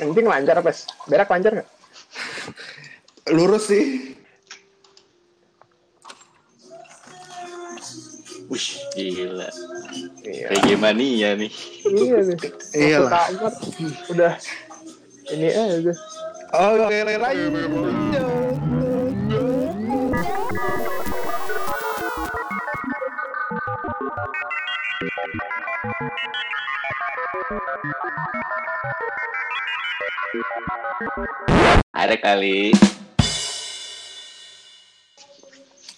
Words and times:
Yang 0.00 0.08
penting 0.16 0.26
lancar, 0.32 0.56
Pes. 0.64 0.88
Berak 1.04 1.28
lancar 1.28 1.52
nggak? 1.60 1.68
Lurus 3.36 3.68
sih. 3.68 4.16
Wih, 8.48 8.68
gila. 8.96 9.46
Iya. 10.24 10.46
Kayak 10.56 10.78
mania 10.80 11.36
nih. 11.36 11.52
Iya 11.84 12.18
nih. 12.24 12.38
Iya 12.74 12.98
lah. 13.04 13.28
Udah. 14.08 14.34
Ini 15.30 15.48
aja. 15.54 15.92
Oke, 16.50 16.98
lain. 17.20 17.52
Ada 31.90 32.14
kali. 32.22 32.70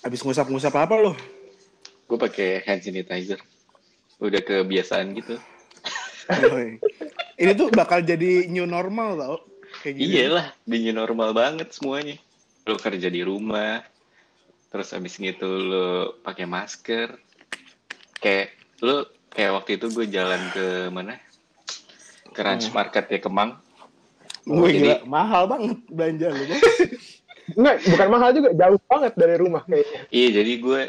Habis 0.03 0.21
ngusap-ngusap 0.25 0.73
apa 0.75 0.95
lo? 0.99 1.13
Gue 2.09 2.19
pakai 2.19 2.65
hand 2.65 2.83
sanitizer. 2.83 3.39
Udah 4.19 4.41
kebiasaan 4.41 5.13
gitu. 5.15 5.37
Ini 7.37 7.53
tuh 7.55 7.69
bakal 7.75 8.03
jadi 8.03 8.49
new 8.49 8.65
normal 8.65 9.21
tau. 9.21 9.37
Kayak. 9.85 9.97
Iyalah, 10.01 10.47
di 10.65 10.77
new 10.81 10.95
normal 10.97 11.37
banget 11.37 11.73
semuanya. 11.75 12.17
Lo 12.65 12.79
kerja 12.79 13.11
di 13.11 13.21
rumah, 13.27 13.83
terus 14.71 14.95
abis 14.95 15.19
gitu 15.19 15.49
lo 15.49 15.89
pakai 16.23 16.47
masker. 16.47 17.19
Kayak 18.17 18.55
lo 18.81 19.11
kayak 19.29 19.53
waktu 19.61 19.71
itu 19.77 19.87
gue 19.91 20.07
jalan 20.09 20.41
ke 20.55 20.67
mana? 20.89 21.19
Ke 22.33 22.41
Ranch 22.41 22.71
Hmm. 22.71 22.77
Market 22.81 23.07
ya 23.11 23.19
Kemang. 23.21 23.59
Gue 24.43 24.69
Jadi- 24.75 24.79
gila, 24.83 24.97
mahal 25.07 25.43
banget 25.47 25.79
belanja 25.89 26.27
lu. 26.35 26.45
Enggak, 27.59 27.77
bukan 27.85 28.09
mahal 28.09 28.31
juga. 28.33 28.49
Jauh 28.55 28.79
banget 28.87 29.13
dari 29.15 29.35
rumah 29.39 29.63
kayaknya. 29.67 30.01
Iya, 30.11 30.29
jadi 30.43 30.53
gue 30.59 30.81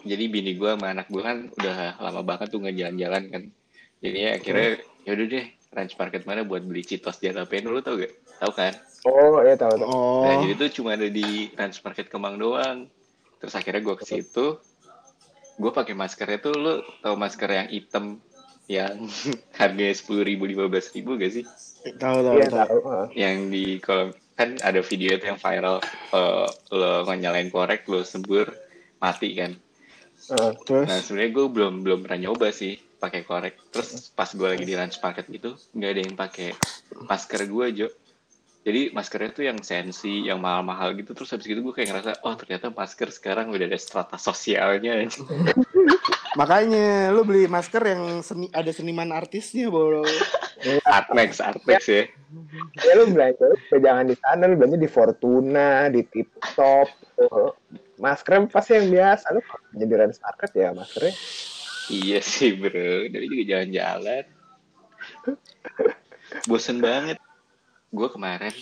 jadi 0.00 0.24
bini 0.26 0.52
gue 0.56 0.70
sama 0.70 0.86
anak 0.94 1.06
gue 1.10 1.20
kan 1.20 1.50
udah 1.54 2.00
lama 2.00 2.22
banget 2.24 2.48
tuh 2.48 2.58
nggak 2.62 2.76
jalan-jalan 2.78 3.22
kan. 3.28 3.42
Jadi 4.00 4.16
ya 4.16 4.30
akhirnya 4.38 4.68
yaudah 5.04 5.26
deh 5.28 5.46
Ranch 5.70 5.94
Market 5.94 6.22
mana 6.24 6.42
buat 6.42 6.62
beli 6.64 6.82
Citos 6.82 7.20
di 7.20 7.28
Jalapeno 7.28 7.70
lu 7.70 7.78
tau 7.78 7.94
gak? 7.94 8.10
Tahu 8.40 8.52
kan? 8.54 8.72
Oh, 9.06 9.38
iya 9.44 9.54
tahu 9.54 9.74
tahu. 9.76 9.86
Oh, 9.86 10.24
Nah, 10.24 10.34
jadi 10.42 10.54
tuh 10.56 10.70
cuma 10.80 10.96
ada 10.96 11.06
di 11.06 11.52
Ranch 11.54 11.78
Market 11.84 12.08
Kemang 12.08 12.36
doang. 12.36 12.88
Terus 13.38 13.54
akhirnya 13.54 13.80
gue 13.80 13.96
ke 13.96 14.04
situ, 14.04 14.56
gue 15.56 15.70
pakai 15.70 15.92
maskernya 15.92 16.38
tuh 16.40 16.54
lu 16.56 16.74
tau 17.00 17.14
masker 17.14 17.48
yang 17.48 17.68
hitam 17.68 18.04
yang 18.70 19.10
harganya 19.58 19.94
sepuluh 19.98 20.22
ribu 20.22 20.46
lima 20.46 20.70
belas 20.70 20.94
ribu 20.94 21.18
gak 21.18 21.34
sih? 21.34 21.44
tahu 21.98 22.18
tahu 22.22 22.34
Iya 22.38 22.46
tahu. 22.54 22.76
Yang 23.18 23.36
di 23.50 23.64
kolom 23.82 24.08
kan 24.38 24.56
ada 24.64 24.80
video 24.80 25.20
itu 25.20 25.28
yang 25.28 25.36
viral 25.36 25.84
eh, 26.16 26.48
lo 26.72 27.04
nyalain 27.04 27.50
korek 27.50 27.84
lo 27.90 28.06
sebur 28.06 28.46
mati 29.02 29.34
kan. 29.34 29.58
Heeh. 30.30 30.52
Terus 30.64 30.86
Nah 30.86 30.98
sebenarnya 31.02 31.30
gue 31.34 31.46
belum 31.50 31.74
belum 31.82 31.98
pernah 32.06 32.30
nyoba 32.30 32.54
sih 32.54 32.78
pakai 32.78 33.26
korek. 33.26 33.58
Terus 33.74 34.14
pas 34.14 34.30
gue 34.30 34.46
lagi 34.46 34.64
di 34.64 34.78
lunch 34.78 35.02
market 35.02 35.26
gitu 35.26 35.58
nggak 35.74 35.90
ada 35.90 36.00
yang 36.06 36.14
pakai 36.14 36.48
masker 37.10 37.42
gue 37.50 37.66
Jo. 37.74 37.88
Jadi 38.60 38.92
maskernya 38.92 39.32
tuh 39.32 39.44
yang 39.48 39.58
sensi, 39.64 40.28
yang 40.28 40.36
mahal-mahal 40.36 40.92
gitu. 40.92 41.16
Terus 41.16 41.32
habis 41.32 41.48
gitu 41.48 41.64
gue 41.64 41.72
kayak 41.72 41.96
ngerasa, 41.96 42.20
oh 42.28 42.36
ternyata 42.36 42.68
masker 42.68 43.08
sekarang 43.08 43.48
udah 43.48 43.64
ada 43.64 43.80
strata 43.80 44.20
sosialnya. 44.20 45.08
makanya 46.38 47.10
lu 47.10 47.26
beli 47.26 47.50
masker 47.50 47.82
yang 47.82 48.22
seni, 48.22 48.46
ada 48.54 48.70
seniman 48.70 49.10
artisnya, 49.10 49.66
Bro. 49.70 50.04
Artnex, 50.96 51.40
Artnex 51.40 51.80
ya. 51.88 52.04
Ya 52.84 52.92
lu 52.94 53.10
belanja, 53.10 53.42
lu 53.48 53.78
jangan 53.80 54.04
di 54.06 54.16
sana, 54.20 54.46
lu 54.46 54.54
belanja 54.60 54.76
di 54.78 54.90
Fortuna, 54.90 55.88
di 55.88 56.04
Tip 56.06 56.30
Top. 56.54 56.90
Maskernya 57.96 58.48
pasti 58.48 58.76
yang 58.76 58.92
biasa. 58.92 59.32
Lu 59.32 59.40
kalau 59.42 59.60
belanja 59.72 59.86
di 59.88 59.94
Ranch 59.96 60.18
Market 60.20 60.50
ya 60.54 60.68
maskernya. 60.72 61.14
Iya 61.90 62.18
sih 62.22 62.54
bro, 62.54 63.10
dari 63.10 63.26
juga 63.26 63.44
jalan-jalan. 63.50 64.24
Bosen 66.46 66.78
banget. 66.78 67.18
Gue 67.90 68.06
kemarin 68.06 68.54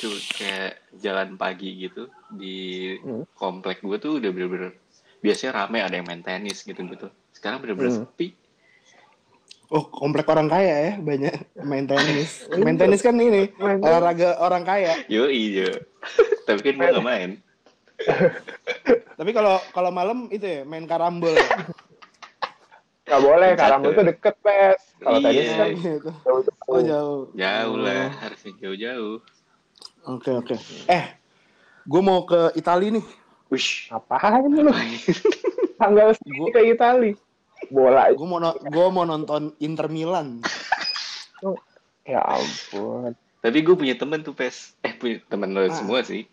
tuh 0.00 0.16
kayak 0.32 0.80
jalan 0.96 1.36
pagi 1.36 1.76
gitu 1.76 2.08
di 2.32 2.96
Hmm. 3.04 3.28
komplek 3.36 3.84
gue 3.84 4.00
tuh 4.00 4.16
udah 4.16 4.32
bener-bener 4.32 4.72
biasanya 5.20 5.52
rame 5.58 5.78
ada 5.78 5.92
yang 5.92 6.04
main 6.04 6.20
tenis 6.20 6.60
gitu-gitu. 6.60 7.08
Sekarang 7.30 7.60
bener-bener 7.60 7.92
Hmm. 7.94 8.00
sepi. 8.04 8.32
Oh, 9.68 9.86
komplek 9.86 10.26
orang 10.26 10.48
kaya 10.48 10.74
ya, 10.82 10.92
banyak 10.98 11.30
main 11.60 11.86
tenis. 11.86 12.42
Main 12.58 12.74
tenis 12.74 13.00
kan 13.00 13.14
ini 13.14 13.54
Main 13.54 13.78
tenis. 13.78 13.86
olahraga 13.86 14.28
orang 14.38 14.64
kaya. 14.64 14.98
Yo 15.06 15.26
iya. 15.26 15.70
Tapi 16.46 16.58
kan 16.60 16.74
gue 16.74 16.88
gak 16.90 17.06
main. 17.06 17.30
Tapi 19.14 19.30
kalau 19.30 19.60
kalau 19.70 19.90
malam 19.90 20.26
itu 20.26 20.42
ya 20.42 20.60
main 20.64 20.82
karambol. 20.84 21.36
Nggak 23.02 23.20
boleh, 23.20 23.48
Satu. 23.48 23.60
karambol 23.60 23.90
itu 23.92 24.02
deket, 24.06 24.34
Pes. 24.40 24.80
Kalau 24.96 25.18
Iya. 25.18 25.26
tenis 25.28 25.50
kan 25.52 25.68
gitu. 25.72 26.10
jauh-jauh. 26.20 26.66
Oh 26.66 26.80
jauh. 26.80 27.20
Jauh 27.32 27.76
lah, 27.76 28.04
harusnya 28.16 28.52
jauh-jauh. 28.56 29.16
Oke 30.08 30.30
oke. 30.32 30.54
Eh, 30.86 31.04
gue 31.84 32.00
mau 32.00 32.22
ke 32.22 32.54
Italia 32.54 32.90
nih. 32.92 33.06
Wish. 33.50 33.90
Apaan 33.90 34.46
lu? 34.48 34.70
Tanggal 35.76 36.14
segini 36.14 36.48
ke 36.48 36.60
Itali. 36.64 37.12
Bola 37.68 38.08
Gue 38.10 38.24
mau 38.24 38.40
no- 38.40 38.56
gua 38.64 38.88
mau 38.88 39.04
nonton 39.04 39.52
Inter 39.58 39.86
Milan. 39.86 40.40
Ya 42.02 42.22
ampun. 42.22 43.12
Tapi 43.40 43.58
gue 43.60 43.74
punya 43.74 43.94
temen 43.94 44.20
tuh, 44.20 44.32
Pes. 44.32 44.72
Eh, 44.80 44.92
punya 44.92 45.20
temen 45.26 45.50
lo 45.50 45.60
Ah. 45.60 45.68
semua 45.68 46.00
sih. 46.00 46.24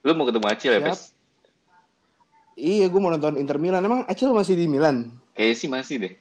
Lu 0.00 0.12
mau 0.12 0.24
ketemu 0.24 0.46
Acil 0.46 0.72
ya. 0.72 0.82
Pes? 0.82 1.14
Iya, 2.54 2.88
gue 2.88 2.98
mau 2.98 3.10
nonton 3.10 3.36
Inter 3.36 3.56
Milan. 3.56 3.80
Emang 3.80 4.02
Acil 4.04 4.32
masih 4.32 4.54
di 4.54 4.66
Milan? 4.66 5.12
Kayaknya 5.32 5.54
sih 5.54 5.68
masih 5.68 5.96
deh. 6.00 6.14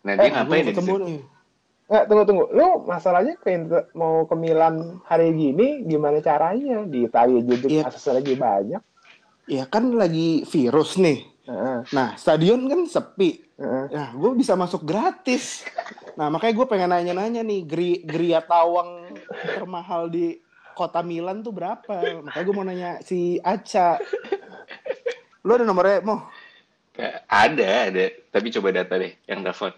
Nah, 0.00 0.12
Eh, 0.12 0.16
dia 0.18 0.28
Gua 0.28 0.36
ngapain 0.36 0.46
mau 0.46 0.56
ya 0.56 0.62
di 0.62 0.70
ketemu 0.70 0.86
situ? 0.92 1.06
nih. 1.06 1.20
Nggak, 1.90 2.04
tunggu, 2.06 2.24
tunggu. 2.24 2.44
Lu 2.52 2.66
masalahnya 2.84 3.34
ke 3.34 3.50
mau 3.92 4.22
ke 4.22 4.34
Milan 4.34 4.74
hari 5.02 5.28
gini, 5.32 5.82
gimana 5.82 6.18
caranya? 6.20 6.84
Di 6.84 7.04
Italia 7.04 7.40
juga 7.40 7.66
Iya. 7.66 7.82
akses 7.84 8.06
lagi 8.06 8.34
banyak. 8.34 8.82
Ya 9.50 9.66
kan 9.66 9.90
lagi 9.98 10.46
virus 10.46 10.94
nih. 10.94 11.26
Heeh, 11.50 11.78
Nah, 11.90 12.14
stadion 12.14 12.70
kan 12.70 12.86
sepi. 12.86 13.42
heeh. 13.58 13.86
Nah, 13.90 14.14
gue 14.14 14.30
bisa 14.38 14.54
masuk 14.54 14.86
gratis. 14.86 15.66
Nah, 16.14 16.30
makanya 16.30 16.54
gue 16.54 16.66
pengen 16.70 16.90
nanya-nanya 16.94 17.42
nih, 17.42 17.66
gri 17.66 17.90
Gria 18.06 18.38
Tawang 18.38 19.10
termahal 19.42 20.06
di 20.06 20.38
kota 20.78 21.02
Milan 21.02 21.42
tuh 21.42 21.50
berapa? 21.50 22.22
Makanya 22.22 22.44
gue 22.46 22.54
mau 22.54 22.62
nanya 22.62 22.90
si 23.02 23.42
Aca. 23.42 23.98
Lu 25.42 25.50
ada 25.58 25.66
nomornya, 25.66 25.98
Mo? 26.06 26.30
Kayak 26.94 27.26
ada, 27.26 27.68
ada. 27.90 28.04
Tapi 28.30 28.46
coba 28.54 28.68
data 28.70 28.94
deh, 29.02 29.18
yang 29.26 29.42
telepon. 29.42 29.74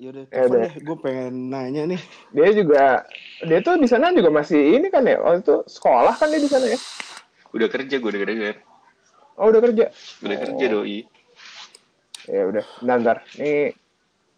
Yaudah, 0.00 0.24
Ya 0.24 0.28
telepon 0.32 0.48
udah. 0.56 0.62
deh. 0.64 0.74
Gue 0.80 0.96
pengen 1.04 1.34
nanya 1.52 1.82
nih. 1.84 2.00
Dia 2.32 2.48
juga, 2.56 2.84
dia 3.44 3.60
tuh 3.60 3.76
di 3.76 3.88
sana 3.92 4.08
juga 4.16 4.32
masih 4.32 4.80
ini 4.80 4.88
kan 4.88 5.04
ya? 5.04 5.20
Oh 5.20 5.36
itu 5.36 5.60
sekolah 5.68 6.16
kan 6.16 6.32
dia 6.32 6.40
di 6.40 6.48
sana 6.48 6.64
ya? 6.72 6.80
Udah 7.54 7.68
kerja, 7.70 7.94
gue 7.96 8.10
udah 8.10 8.26
denger. 8.26 8.56
Oh 9.38 9.46
udah 9.46 9.60
kerja. 9.62 9.84
Udah 10.20 10.36
Oh. 10.36 10.42
kerja, 10.42 10.68
doi. 10.68 11.06
Ya 12.26 12.42
udah, 12.44 12.64
bentar, 12.80 12.98
bentar. 12.98 13.18
Nih, 13.36 13.72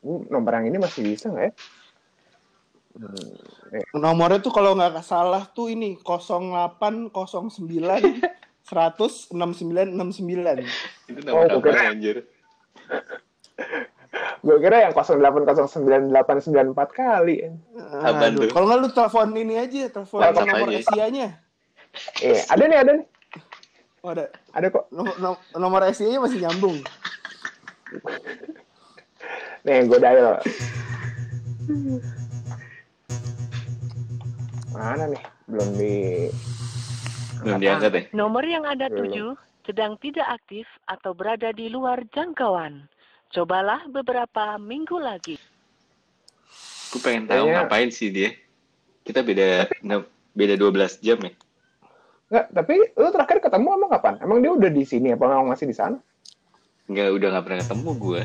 ini 0.02 0.14
nomor 0.28 0.52
yang 0.52 0.66
ini 0.68 0.76
masih 0.76 1.00
bisa 1.02 1.30
nggak 1.32 1.44
ya? 1.44 1.52
Hmm, 2.96 3.12
eh, 3.72 3.84
Nomornya 3.92 4.40
tuh 4.40 4.50
kalau 4.50 4.72
nggak 4.72 5.00
salah 5.00 5.44
tuh 5.46 5.68
ini 5.68 5.96
0809 6.00 8.20
100 8.64 9.28
6969. 9.30 10.64
Itu 11.06 11.20
Oh, 11.30 11.44
nama 11.44 11.56
oke. 11.56 11.68
apa 11.68 11.88
anjir? 11.88 12.24
gue 14.46 14.56
kira 14.62 14.76
yang 14.88 14.94
0809894 14.94 16.90
kali. 16.90 17.36
Aduh, 17.76 18.48
kalau 18.48 18.66
nggak 18.66 18.80
lu 18.80 18.88
telepon 18.90 19.36
ini 19.36 19.54
aja, 19.56 19.88
telepon 19.92 20.20
nomor 20.24 20.68
aja. 20.72 21.45
Eh, 22.20 22.40
ada 22.46 22.64
nih, 22.64 22.78
ada 22.78 22.92
nih. 22.96 23.06
Oh, 24.00 24.10
ada. 24.12 24.30
Ada 24.52 24.66
kok. 24.70 24.86
Nomor, 24.90 25.14
nom- 25.18 25.42
nomor 25.56 25.80
Asia-nya 25.82 26.20
masih 26.20 26.40
nyambung. 26.40 26.78
Nih, 29.62 29.82
gue 29.84 29.98
dial. 29.98 30.38
Mana 34.70 35.04
nih? 35.08 35.22
Belum 35.46 35.68
di... 35.74 35.94
Belum 37.42 37.58
diangkat 37.60 37.90
ya? 37.92 38.02
Nomor 38.12 38.44
yang 38.44 38.64
Anda 38.64 38.86
Belum. 38.86 38.98
tuju 39.06 39.26
sedang 39.66 39.98
tidak 39.98 40.26
aktif 40.30 40.66
atau 40.86 41.10
berada 41.10 41.50
di 41.50 41.66
luar 41.66 42.02
jangkauan. 42.10 42.86
Cobalah 43.28 43.90
beberapa 43.90 44.54
minggu 44.56 44.96
lagi. 44.96 45.36
Gue 46.94 47.00
pengen 47.02 47.26
tahu 47.26 47.50
Kayaknya- 47.50 47.56
ngapain 47.66 47.90
sih 47.90 48.08
dia. 48.08 48.30
Kita 49.02 49.22
beda 49.22 49.66
beda 50.34 50.54
12 50.54 50.98
jam 50.98 51.18
ya. 51.22 51.32
Nggak, 52.26 52.46
tapi 52.50 52.74
lu 52.90 53.08
terakhir 53.14 53.38
ketemu 53.38 53.68
emang 53.78 53.90
kapan? 53.90 54.14
Emang 54.18 54.38
dia 54.42 54.50
udah 54.50 54.66
di 54.66 54.82
sini 54.82 55.14
apa 55.14 55.30
emang 55.30 55.46
masih 55.46 55.70
di 55.70 55.76
sana? 55.76 55.94
Enggak, 56.90 57.14
udah 57.14 57.28
gak 57.32 57.44
pernah 57.46 57.58
ketemu 57.62 57.90
gue. 57.98 58.22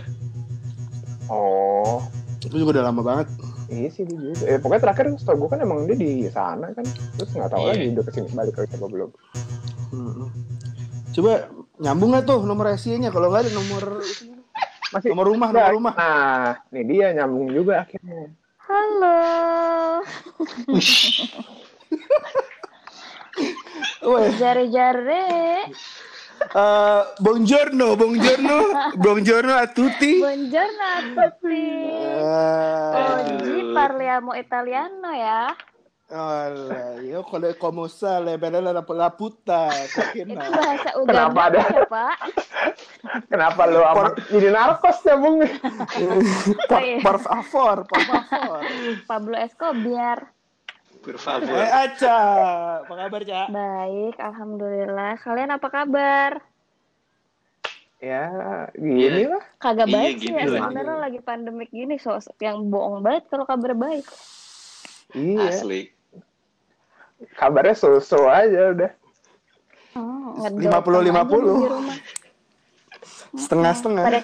Oh, 1.30 2.02
Itu 2.42 2.58
juga 2.58 2.82
udah 2.82 2.86
lama 2.90 3.02
banget. 3.06 3.28
Iya 3.70 3.88
sih 3.94 4.04
dia 4.04 4.18
juga. 4.18 4.44
Eh, 4.50 4.58
pokoknya 4.58 4.82
terakhir 4.90 5.06
setahu 5.16 5.46
gue 5.46 5.50
kan 5.54 5.60
emang 5.62 5.86
dia 5.86 5.94
di 5.96 6.26
sana 6.28 6.74
kan. 6.74 6.82
Terus 7.16 7.30
nggak 7.32 7.52
tahu 7.54 7.62
Iya. 7.62 7.70
lagi 7.72 7.86
udah 7.94 8.04
ke 8.04 8.12
sini 8.12 8.28
balik 8.34 8.56
lagi 8.58 8.74
apa 8.74 8.88
belum. 8.90 9.10
Mm-mm. 9.94 10.28
Coba 11.12 11.32
nyambung 11.78 12.10
nggak 12.12 12.26
tuh 12.26 12.40
nomor 12.42 12.66
SI-nya? 12.74 13.14
Kalau 13.14 13.30
nggak 13.30 13.48
ada 13.48 13.52
nomor 13.54 13.84
Masih 14.92 15.08
nomor 15.16 15.26
rumah, 15.30 15.56
nomor 15.56 15.72
rumah. 15.72 15.94
Nah, 15.96 16.52
nih 16.68 16.84
dia 16.84 17.06
nyambung 17.16 17.48
juga 17.48 17.86
akhirnya. 17.88 18.34
Halo. 18.66 19.20
Jare-jare. 24.02 25.70
eh, 26.42 27.02
buongiorno, 27.22 27.96
buongiorno, 27.96 28.56
buongiorno 28.98 29.54
a 29.54 29.68
tutti. 29.68 30.18
Buongiorno 30.18 30.82
a 30.82 31.02
tutti. 31.14 31.62
Eh, 31.86 32.22
Oggi 32.98 33.72
parliamo 33.72 34.34
italiano 34.34 35.12
ya. 35.14 35.54
Alah, 36.12 37.00
io 37.00 37.24
con 37.24 37.40
le 37.40 37.56
come 37.56 37.88
sale, 37.88 38.38
bella 38.38 38.60
la, 38.60 38.84
la 38.84 39.10
puta, 39.12 39.70
Itu 40.12 40.36
bahasa 40.36 40.92
Kenapa 40.92 41.00
Uganda 41.00 41.42
ada? 41.48 41.62
ya, 41.72 41.86
Pak? 41.88 42.18
Kenapa 43.32 43.62
lu 43.72 43.80
amat 43.80 44.14
jadi 44.28 44.50
narkos 44.52 45.00
ya, 45.08 45.16
Bung? 45.16 45.40
Por, 46.68 46.82
por 47.00 47.18
favor, 47.24 47.78
por 47.88 48.02
favor. 48.04 48.60
Pablo 49.08 49.38
Escobar. 49.40 50.36
Eh, 51.02 51.18
favor. 51.18 51.58
Aca, 51.58 52.18
apa 52.86 52.94
kabar, 52.94 53.22
Ca? 53.26 53.42
Baik, 53.50 54.16
alhamdulillah. 54.22 55.18
Kalian 55.18 55.52
apa 55.58 55.68
kabar? 55.70 56.32
ya, 58.02 58.26
gini 58.74 59.30
lah. 59.30 59.46
Kagak 59.62 59.88
Iya, 59.90 59.94
baik 59.94 60.16
sih 60.18 60.34
gitu 60.34 60.38
ya. 60.42 60.46
Sebenarnya 60.58 60.98
lagi 60.98 61.20
pandemik 61.22 61.70
gini, 61.70 62.02
so 62.02 62.18
yang 62.42 62.66
bohong 62.74 63.06
banget 63.06 63.30
kalau 63.30 63.46
kabar 63.46 63.78
baik. 63.78 64.06
Iya, 65.14 65.54
Asli. 65.54 65.94
kabarnya 67.38 67.78
so-so 67.78 68.26
aja 68.26 68.74
udah. 68.74 68.92
Hmm, 69.94 70.50
50-50. 70.58 70.58
aja 70.58 71.38
di 71.38 71.70
rumah. 71.70 71.98
Setengah-setengah. 73.38 74.04
Pada, 74.10 74.22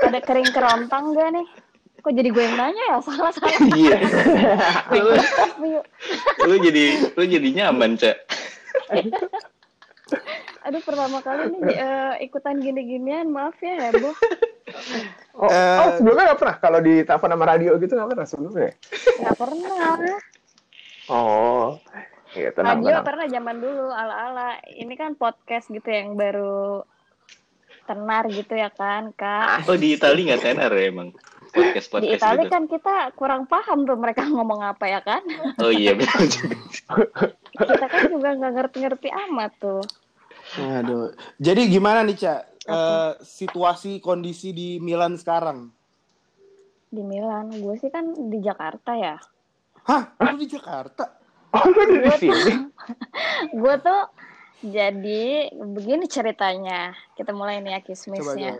pada 0.00 0.18
kering 0.24 0.50
kerontang 0.56 1.04
gak 1.12 1.28
nih? 1.36 1.46
Kok 2.04 2.12
jadi 2.12 2.28
gue 2.28 2.44
yang 2.44 2.56
nanya 2.60 2.84
ya? 2.84 2.96
Salah-salah. 3.06 3.56
Iya. 3.72 3.98
lu, 4.92 5.80
lu 6.44 6.54
jadi 6.60 6.84
lu 7.16 7.24
jadi 7.24 7.48
nyaman, 7.56 7.96
Cak. 7.96 8.16
Aduh, 10.64 10.80
pertama 10.80 11.20
kali 11.20 11.48
nih 11.48 11.76
eh, 11.76 12.12
ikutan 12.24 12.60
gini-ginian. 12.60 13.28
Maaf 13.28 13.56
ya, 13.60 13.88
heboh. 13.88 14.12
Oh, 15.34 15.48
Eh. 15.48 15.78
oh, 15.80 15.90
sebelumnya 15.96 16.32
nggak 16.32 16.40
pernah 16.40 16.56
kalau 16.56 16.78
di 16.78 16.94
telepon 17.02 17.30
sama 17.32 17.44
radio 17.46 17.76
gitu 17.76 17.92
nggak 17.94 18.10
pernah 18.12 18.26
sebelumnya. 18.26 18.70
Gak 19.18 19.36
pernah. 19.36 19.96
Oh, 21.04 21.76
iya 22.32 22.48
tenang 22.50 22.80
Radio 22.80 22.96
tenang. 22.96 23.04
pernah 23.04 23.26
zaman 23.28 23.56
dulu, 23.60 23.86
ala-ala. 23.88 24.50
Ini 24.68 24.94
kan 24.94 25.16
podcast 25.16 25.68
gitu 25.68 25.84
yang 25.84 26.16
baru 26.16 26.80
tenar 27.84 28.24
gitu 28.32 28.56
ya 28.56 28.72
kan, 28.72 29.12
Kak. 29.12 29.68
Oh, 29.68 29.76
di 29.76 29.96
Itali 29.96 30.32
nggak 30.32 30.42
tenar 30.42 30.72
ya 30.72 30.88
emang. 30.88 31.12
Podcast 31.54 31.86
Di 31.86 31.92
podcast 31.94 32.18
Italia 32.18 32.42
gitu. 32.42 32.50
kan 32.50 32.62
kita 32.66 32.94
kurang 33.14 33.42
paham 33.46 33.86
tuh 33.86 33.94
mereka 33.94 34.26
ngomong 34.34 34.60
apa 34.66 34.84
ya 34.90 35.00
kan. 35.00 35.22
Oh 35.62 35.70
iya 35.70 35.94
betul 35.94 36.26
juga. 36.26 36.56
Kita 37.54 37.86
kan 37.86 38.02
juga 38.10 38.28
nggak 38.34 38.52
ngerti-ngerti 38.58 39.08
amat 39.30 39.52
tuh. 39.62 39.82
Aduh. 40.58 41.14
Jadi 41.38 41.70
gimana 41.70 42.02
nih, 42.02 42.16
Ca? 42.18 42.34
Eh, 42.64 43.12
situasi 43.20 44.00
kondisi 44.00 44.50
di 44.56 44.80
Milan 44.80 45.20
sekarang? 45.20 45.68
Di 46.88 47.02
Milan, 47.04 47.52
gue 47.52 47.74
sih 47.76 47.92
kan 47.92 48.08
di 48.12 48.38
Jakarta 48.40 48.96
ya. 48.96 49.16
Hah? 49.84 50.16
Lu 50.16 50.40
di 50.40 50.48
Jakarta? 50.48 51.20
Oh, 51.52 51.64
lu 51.70 52.02
di 52.02 52.10
sini. 52.18 52.52
Gue 53.60 53.74
tuh 53.78 54.02
jadi 54.64 55.52
begini 55.54 56.08
ceritanya. 56.08 56.96
Kita 57.14 57.30
mulai 57.36 57.60
nih 57.60 57.78
ya 57.78 57.80
kismisnya. 57.84 58.58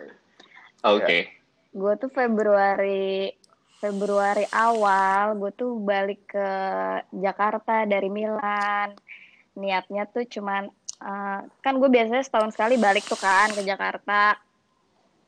Oke. 0.84 1.43
Gue 1.74 1.92
tuh 1.98 2.10
Februari 2.14 3.34
Februari 3.82 4.48
awal 4.48 5.36
gue 5.36 5.52
tuh 5.52 5.76
balik 5.76 6.32
ke 6.32 6.48
Jakarta 7.12 7.84
dari 7.84 8.08
Milan. 8.08 8.96
Niatnya 9.60 10.08
tuh 10.08 10.24
cuman 10.24 10.70
eh, 11.04 11.40
kan 11.60 11.74
gue 11.76 11.90
biasanya 11.92 12.24
setahun 12.24 12.56
sekali 12.56 12.80
balik 12.80 13.04
tuh 13.04 13.20
kan 13.20 13.52
ke 13.52 13.60
Jakarta. 13.60 14.40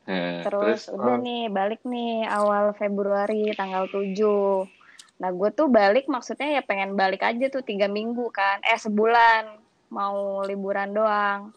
Nah, 0.07 0.39
Terus, 0.47 0.87
terus 0.87 0.95
udah 0.95 1.19
oh. 1.19 1.21
nih 1.21 1.51
balik 1.51 1.83
nih 1.83 2.23
awal 2.31 2.71
Februari 2.79 3.51
tanggal 3.53 3.91
7. 3.91 4.07
Nah 5.19 5.29
gue 5.35 5.49
tuh 5.51 5.67
balik 5.67 6.07
maksudnya 6.07 6.57
ya 6.57 6.61
pengen 6.63 6.95
balik 6.95 7.27
aja 7.27 7.51
tuh 7.51 7.61
tiga 7.61 7.91
minggu 7.91 8.31
kan. 8.31 8.63
Eh 8.63 8.79
sebulan 8.79 9.51
mau 9.91 10.41
liburan 10.47 10.95
doang. 10.95 11.51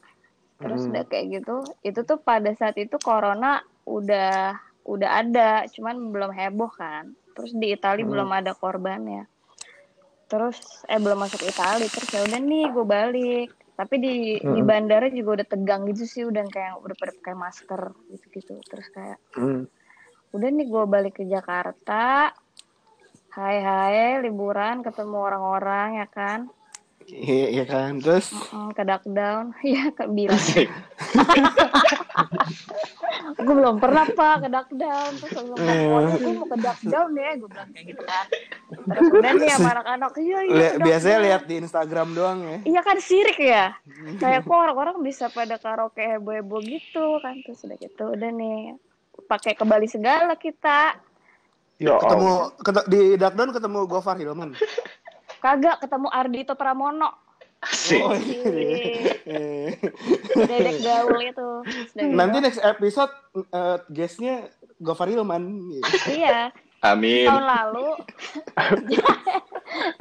Terus 0.60 0.84
Hmm. 0.84 0.90
udah 0.92 1.04
kayak 1.08 1.26
gitu. 1.40 1.56
Itu 1.80 2.04
tuh 2.04 2.18
pada 2.20 2.50
saat 2.58 2.76
itu 2.76 2.98
corona 3.00 3.62
udah 3.86 4.58
udah 4.90 5.10
ada, 5.22 5.50
cuman 5.70 6.10
belum 6.10 6.30
heboh 6.34 6.70
kan. 6.74 7.14
Terus 7.38 7.54
di 7.54 7.70
Italia 7.70 8.02
Hmm. 8.02 8.12
belum 8.12 8.30
ada 8.34 8.52
korbannya. 8.58 9.24
Terus 10.26 10.58
eh 10.86 10.98
belum 10.98 11.18
masuk 11.26 11.42
Italia. 11.46 11.86
Terus 11.86 12.08
ya 12.10 12.20
udah 12.26 12.40
nih 12.42 12.64
gue 12.74 12.86
balik. 12.86 13.50
Tapi 13.78 13.94
di 13.96 14.14
di 14.36 14.60
Hmm. 14.60 14.68
bandara 14.68 15.08
juga 15.08 15.40
udah 15.40 15.46
tegang 15.48 15.88
gitu 15.88 16.04
sih, 16.04 16.22
udah 16.26 16.44
kayak 16.50 16.74
udah 16.84 16.96
pada 16.98 17.12
pakai 17.16 17.34
masker 17.38 17.82
gitu-gitu. 18.10 18.54
Terus 18.66 18.86
kayak 18.92 19.18
Hmm. 19.38 19.64
udah 20.34 20.48
nih 20.50 20.66
gue 20.66 20.84
balik 20.90 21.14
ke 21.22 21.24
Jakarta. 21.26 22.34
Hai 23.30 23.56
hai 23.62 24.18
liburan 24.26 24.82
ketemu 24.82 25.16
orang-orang 25.22 26.02
ya 26.02 26.06
kan. 26.10 26.50
Iya, 27.06 27.46
iya 27.50 27.64
kan. 27.64 28.02
Terus 28.02 28.30
Mm, 28.50 28.70
ke 28.74 28.82
down 29.10 29.54
ya 29.66 29.90
ke 29.94 30.06
bilang 30.10 30.38
gue 33.36 33.54
belum 33.54 33.76
pernah 33.76 34.04
pak 34.06 34.34
ke 34.42 34.48
down 34.72 35.12
terus 35.16 35.32
gue 35.32 35.54
bilang 35.54 35.78
pokoknya 35.82 36.16
gue 36.16 36.32
mau 36.32 36.46
ke 36.46 36.58
down 36.84 37.10
ya. 37.12 37.30
Gue 37.34 37.48
bilang 37.48 37.68
kayak 37.70 37.86
gitu 37.86 38.02
kan. 38.02 38.26
Terus 38.70 39.06
udah 39.16 39.30
nih 39.32 39.48
sama 39.50 39.70
anak-anak. 39.72 40.10
Iya 40.14 40.38
iya 40.42 40.54
li- 40.54 40.74
biasanya 40.80 40.90
Duckdown." 41.12 41.26
lihat 41.26 41.42
di 41.44 41.54
Instagram 41.58 42.08
doang 42.12 42.38
ya. 42.42 42.56
iya 42.66 42.80
kan 42.80 42.96
sirik 42.98 43.38
ya. 43.38 43.64
Kayak 44.22 44.40
kok 44.42 44.56
orang-orang 44.56 44.96
bisa 45.00 45.28
pada 45.28 45.56
karaoke 45.56 46.00
heboh-heboh 46.00 46.60
gitu 46.60 47.04
kan. 47.18 47.34
Terus 47.40 47.60
udah 47.62 47.76
gitu 47.76 48.04
udah 48.10 48.30
nih. 48.30 48.74
Pakai 49.22 49.52
ke 49.52 49.62
Bali 49.62 49.86
segala 49.86 50.34
kita. 50.34 50.96
Ya 51.76 51.96
Ketemu 51.96 52.30
ket- 52.58 52.88
di 52.88 53.00
Darkdown 53.14 53.50
ketemu 53.50 53.78
Gofar 53.86 54.16
Hilman. 54.16 54.52
kagak 55.38 55.80
ketemu 55.80 56.08
Ardito 56.10 56.52
Pramono 56.52 57.29
Asik. 57.60 58.00
Oh, 58.00 58.16
si 58.16 58.40
Eh. 59.22 59.76
dedek 60.34 60.80
gaul 60.80 61.20
itu. 61.20 61.48
Nanti 61.94 62.36
next 62.38 62.58
episode 62.58 63.12
eh, 63.36 63.76
guestnya 63.88 64.48
Gofar 64.78 65.06
Hilman. 65.06 65.68
iya 66.06 66.48
Amin. 66.80 67.28
tahun 67.28 67.44
lalu 67.44 67.88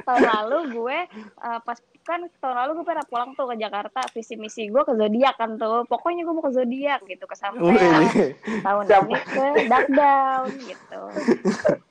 tahun 0.00 0.22
lalu 0.24 0.58
gue 0.72 0.98
eh, 1.20 1.58
pas 1.60 1.76
kan 2.00 2.20
tahun 2.40 2.56
lalu 2.56 2.70
gue 2.80 2.86
pernah 2.88 3.04
pulang 3.04 3.30
tuh 3.34 3.44
ke 3.46 3.60
Jakarta 3.60 4.00
visi 4.10 4.34
misi 4.34 4.66
gue 4.66 4.80
ke 4.80 4.96
zodiak 4.96 5.36
kan 5.36 5.54
tuh 5.54 5.84
pokoknya 5.84 6.24
gue 6.24 6.32
mau 6.32 6.40
ke 6.40 6.50
zodiak 6.50 7.04
gitu 7.04 7.20
Wih, 7.20 7.30
kesampaian 7.30 7.76
ini. 7.76 8.26
tahun 8.64 8.84
Siapa? 8.88 9.04
ini 9.04 9.16
ke 9.20 9.44
dark 9.68 9.88
down 9.92 10.44
gitu 10.58 11.00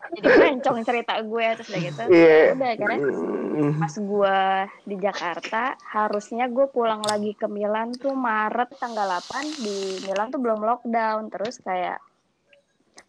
jadi 0.09 0.27
kencong 0.57 0.81
cerita 0.81 1.13
gue 1.21 1.45
terus 1.53 1.67
udah 1.69 1.81
gitu 1.81 2.01
Iya. 2.09 2.37
udah 2.57 2.71
karena 2.75 2.97
pas 3.77 3.93
gue 3.93 4.37
di 4.87 4.95
Jakarta 4.97 5.63
harusnya 5.83 6.47
gue 6.47 6.65
pulang 6.71 7.03
lagi 7.03 7.35
ke 7.35 7.45
Milan 7.45 7.93
tuh 7.93 8.15
Maret 8.15 8.73
tanggal 8.79 9.05
8 9.19 9.45
di 9.59 9.77
Milan 10.07 10.31
tuh 10.31 10.39
belum 10.39 10.63
lockdown. 10.63 11.27
Terus 11.27 11.59
kayak 11.59 11.99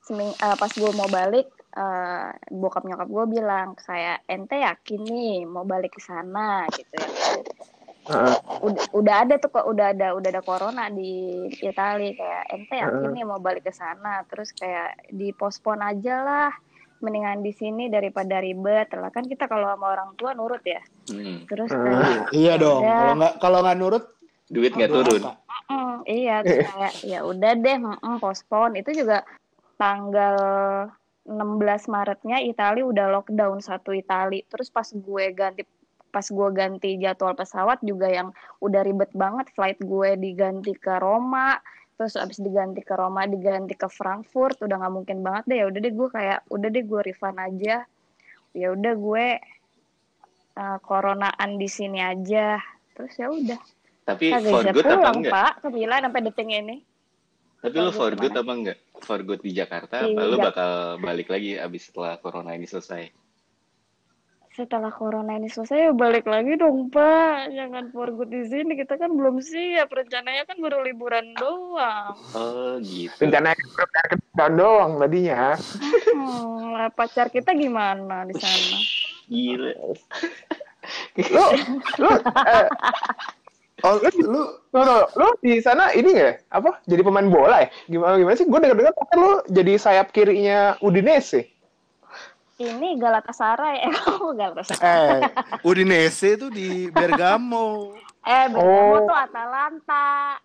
seming 0.02 0.34
eh, 0.34 0.56
pas 0.58 0.72
gue 0.74 0.90
mau 0.92 1.06
balik 1.06 1.48
eh, 1.70 2.28
bokap 2.50 2.82
nyokap 2.82 3.08
gue 3.08 3.24
bilang 3.30 3.78
kayak 3.78 4.26
ente 4.26 4.58
yakin 4.58 5.00
nih 5.06 5.46
mau 5.46 5.62
balik 5.62 5.96
ke 5.96 6.02
sana? 6.02 6.66
Gitu 6.68 6.98
ya. 6.98 7.08
Udah 8.60 8.84
udah 8.90 9.14
ada 9.22 9.38
tuh 9.38 9.54
kok 9.54 9.70
udah 9.70 9.94
ada 9.94 10.18
udah 10.18 10.28
ada 10.34 10.42
corona 10.42 10.90
di 10.90 11.46
Italia 11.62 12.10
kayak 12.10 12.44
ente 12.50 12.74
yakin 12.74 13.10
nih 13.14 13.24
mau 13.24 13.38
balik 13.38 13.64
ke 13.64 13.72
sana? 13.72 14.26
Terus 14.26 14.50
kayak 14.50 15.14
dipospon 15.14 15.78
aja 15.78 16.26
lah 16.26 16.52
mendingan 17.00 17.40
di 17.40 17.52
sini 17.52 17.88
daripada 17.88 18.38
ribet 18.38 18.92
lah 18.94 19.08
kan 19.08 19.24
kita 19.24 19.48
kalau 19.48 19.68
sama 19.72 19.96
orang 19.96 20.12
tua 20.16 20.36
nurut 20.36 20.60
ya 20.64 20.80
Hmm. 21.10 21.42
terus 21.48 21.72
Hmm. 21.72 21.84
kayak 21.84 22.30
Iya 22.30 22.54
dong. 22.60 22.82
Kalau 22.86 23.14
nggak 23.18 23.34
kalau 23.42 23.58
nggak 23.66 23.78
nurut, 23.80 24.04
Duit 24.50 24.74
nggak 24.74 24.90
turun. 24.90 25.22
"Mm, 25.70 25.96
iya 26.10 26.36
terus 26.42 26.66
kayak 26.66 26.94
ya 27.06 27.20
udah 27.22 27.52
deh 27.54 27.78
mm, 27.78 28.18
pospon 28.18 28.74
itu 28.74 28.90
juga 28.94 29.22
tanggal 29.78 30.36
16 31.24 31.86
Maretnya 31.86 32.42
Italia 32.42 32.82
udah 32.82 33.06
lockdown 33.14 33.62
satu 33.62 33.94
Italia 33.94 34.42
terus 34.50 34.68
pas 34.68 34.86
gue 34.90 35.24
ganti 35.30 35.62
pas 36.10 36.26
gue 36.26 36.48
ganti 36.50 36.98
jadwal 36.98 37.38
pesawat 37.38 37.78
juga 37.86 38.10
yang 38.10 38.34
udah 38.58 38.82
ribet 38.82 39.14
banget 39.14 39.46
flight 39.54 39.78
gue 39.78 40.18
diganti 40.18 40.74
ke 40.74 40.98
Roma 40.98 41.54
terus 42.00 42.16
abis 42.16 42.40
diganti 42.40 42.80
ke 42.80 42.96
Roma 42.96 43.28
diganti 43.28 43.76
ke 43.76 43.84
Frankfurt 43.84 44.56
udah 44.64 44.72
nggak 44.80 44.94
mungkin 44.96 45.20
banget 45.20 45.44
deh. 45.52 45.58
Ya 45.60 45.66
udah 45.68 45.80
deh 45.84 45.92
gue 45.92 46.08
kayak 46.08 46.38
udah 46.48 46.68
deh 46.72 46.84
gue 46.88 47.00
refund 47.04 47.36
aja. 47.36 47.76
Ya 48.56 48.68
udah 48.72 48.94
gue 48.96 49.26
uh, 50.56 50.78
coronaan 50.80 51.60
di 51.60 51.68
sini 51.68 52.00
aja. 52.00 52.56
Terus 52.96 53.12
ya 53.20 53.28
udah. 53.28 53.60
Tapi 54.08 54.32
kagak 54.32 54.48
for 54.48 54.64
good 54.72 54.86
apa 54.88 54.96
pulang 54.96 55.16
enggak? 55.20 55.32
pak. 55.36 55.52
Ke 55.60 55.68
Milan 55.68 56.00
sampai 56.08 56.22
detik 56.24 56.48
ini. 56.48 56.76
Tapi 57.60 57.76
lu 57.76 57.92
For 57.92 58.00
for 58.00 58.12
good 58.16 58.32
good 58.32 58.40
apa 58.40 58.52
enggak? 58.56 58.78
For 59.04 59.20
good 59.20 59.40
di 59.44 59.52
Jakarta 59.52 59.96
Di 60.00 60.16
apa 60.16 60.20
lu 60.24 60.36
Jak- 60.40 60.46
bakal 60.48 60.70
balik 61.04 61.28
lagi 61.28 61.60
abis 61.60 61.92
setelah 61.92 62.16
corona 62.16 62.56
ini 62.56 62.64
selesai? 62.64 63.12
Setelah 64.50 64.90
corona 64.90 65.38
ini 65.38 65.46
selesai 65.46 65.88
ya 65.88 65.92
balik 65.94 66.26
lagi 66.26 66.58
dong 66.58 66.90
pak 66.90 67.54
jangan 67.54 67.86
for 67.94 68.10
good 68.10 68.34
di 68.34 68.42
sini 68.50 68.74
kita 68.74 68.98
kan 68.98 69.14
belum 69.14 69.38
siap 69.38 69.86
rencananya 69.94 70.42
kan 70.42 70.58
baru 70.58 70.82
liburan 70.82 71.38
doang 71.38 72.18
Oh 72.34 72.82
gitu. 72.82 73.14
Rencana 73.22 73.54
tahun 74.34 74.54
doang 74.58 74.92
tadinya. 74.98 75.54
hmm, 75.54 76.74
lah, 76.74 76.90
pacar 76.90 77.30
kita 77.30 77.54
gimana 77.54 78.26
di 78.26 78.34
sana 78.34 78.78
Gila. 79.30 79.72
Lu, 81.30 81.46
lu, 82.02 82.10
eh, 82.50 82.66
Oh, 83.80 83.96
lu, 83.96 84.10
lu 84.12 84.42
lu, 84.76 84.80
lu, 84.84 84.96
lu 85.16 85.28
di 85.40 85.56
sana 85.64 85.88
ini 85.96 86.12
nggak? 86.12 86.52
Apa? 86.52 86.84
Jadi 86.84 87.00
pemain 87.00 87.24
bola 87.24 87.64
ya? 87.64 87.68
Gimana 87.88 88.20
gimana 88.20 88.36
sih? 88.36 88.44
Gue 88.44 88.60
denger-dengar 88.60 88.92
kan 88.92 89.16
lu 89.16 89.32
jadi 89.48 89.72
sayap 89.80 90.12
kirinya 90.12 90.76
Udinese. 90.84 91.48
Ini 92.60 92.94
Galatasaray 92.94 93.76
eh 93.86 93.90
kamu 93.90 94.28
Galatasaray 94.34 95.18
eh 95.18 95.20
Udinese 95.62 96.36
itu 96.36 96.46
di 96.48 96.68
Bergamo. 96.88 97.96
eh 98.20 98.46
Bergamo 98.46 98.94
Oh. 98.94 99.06
tuh 99.06 99.16
Atalanta 99.16 100.36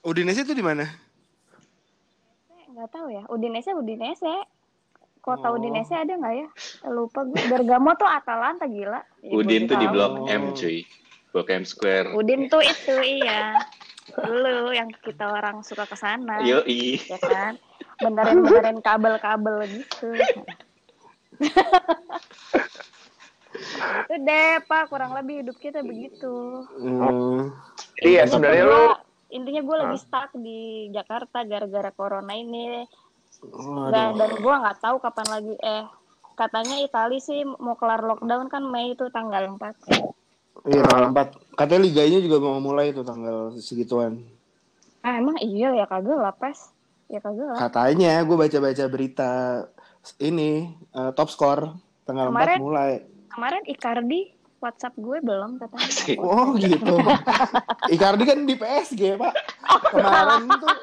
Udinese 0.00 0.42
itu 0.42 0.52
di 0.52 0.60
mana? 0.60 0.84
Eh, 2.46 2.64
nggak 2.70 2.88
tahu 2.90 3.08
ya 3.08 3.24
Udinese 3.26 3.72
Udinese 3.72 4.28
kota 5.18 5.48
Oh. 5.48 5.56
Udinese 5.56 5.92
ada 5.92 6.12
nggak 6.12 6.34
ya 6.34 6.48
lupa 6.86 7.24
gue 7.24 7.40
Bergamo 7.46 7.92
tuh 7.94 8.06
Atalanta 8.06 8.64
gila 8.64 9.00
Ya, 9.20 9.32
Udin 9.32 9.64
tuh 9.64 9.76
di. 9.76 9.86
Blok. 9.86 10.24
M 10.26 10.52
cuy. 10.52 10.84
Blok 11.30 11.48
M 11.48 11.62
Square. 11.62 12.12
Udin 12.12 12.48
tuh 12.48 12.60
itu 12.60 12.94
iya 13.00 13.56
dulu 14.10 14.72
yang 14.72 14.90
kita 14.98 15.22
orang 15.24 15.62
suka 15.62 15.84
ke 15.84 15.94
sana 15.94 16.42
Yoi. 16.42 16.98
ya 16.98 17.14
kan 17.16 17.54
benerin 17.96 18.42
benerin 18.42 18.78
kabel-kabel 18.80 19.62
gitu 19.70 20.18
itu 23.80 24.14
deh 24.18 24.52
pak 24.64 24.86
kurang 24.86 25.12
lebih 25.12 25.42
hidup 25.42 25.56
kita 25.56 25.80
begitu 25.80 26.64
Hmm. 26.72 27.50
Jadi 27.96 28.10
ya 28.10 28.24
Intinya 28.24 28.24
sebenarnya 28.26 28.64
lu 28.64 28.82
intinya 29.30 29.62
gue 29.62 29.76
lagi 29.78 29.98
stuck 29.98 30.30
di 30.34 30.60
Jakarta 30.90 31.44
gara-gara 31.44 31.90
corona 31.90 32.32
ini 32.32 32.82
Waduh. 33.40 33.88
dan 33.90 34.08
dan 34.16 34.30
gue 34.32 34.54
nggak 34.54 34.78
tahu 34.80 34.96
kapan 34.98 35.26
lagi 35.30 35.54
eh 35.56 35.84
katanya 36.34 36.76
Itali 36.78 37.18
sih 37.18 37.44
mau 37.44 37.74
kelar 37.74 38.00
lockdown 38.00 38.48
kan 38.48 38.64
Mei 38.64 38.92
itu 38.92 39.06
tanggal 39.08 39.46
4 39.50 40.16
Iya 40.62 40.82
tanggal 40.82 41.04
4. 41.14 41.56
Katanya 41.56 41.82
liganya 41.82 42.18
juga 42.18 42.36
mau 42.38 42.58
mulai 42.58 42.90
itu 42.90 43.00
tanggal 43.00 43.54
segituan. 43.56 44.20
ah 45.00 45.16
emang 45.16 45.40
iya 45.40 45.72
ya 45.74 45.86
kagak 45.86 46.12
lah 46.14 46.32
pes 46.32 46.68
ya 47.06 47.16
kagak 47.18 47.46
lah 47.46 47.58
Katanya 47.58 48.20
gue 48.20 48.36
baca-baca 48.36 48.84
berita 48.86 49.32
ini 50.18 50.50
eh, 50.90 51.10
top 51.12 51.28
score 51.28 51.74
tanggal 52.02 52.28
Kemarin- 52.28 52.58
4 52.58 52.62
mulai. 52.62 52.90
kemarin 53.28 53.62
Icardi 53.64 54.20
WhatsApp 54.58 54.92
gue 54.94 55.18
belum 55.18 55.56
katanya 55.56 55.88
Oh 56.20 56.52
gitu. 56.54 56.96
Icardi 57.94 58.24
kan 58.24 58.42
di 58.42 58.54
PSG 58.54 59.16
pak. 59.16 59.32
Kemarin 59.88 60.42
tuh 60.50 60.76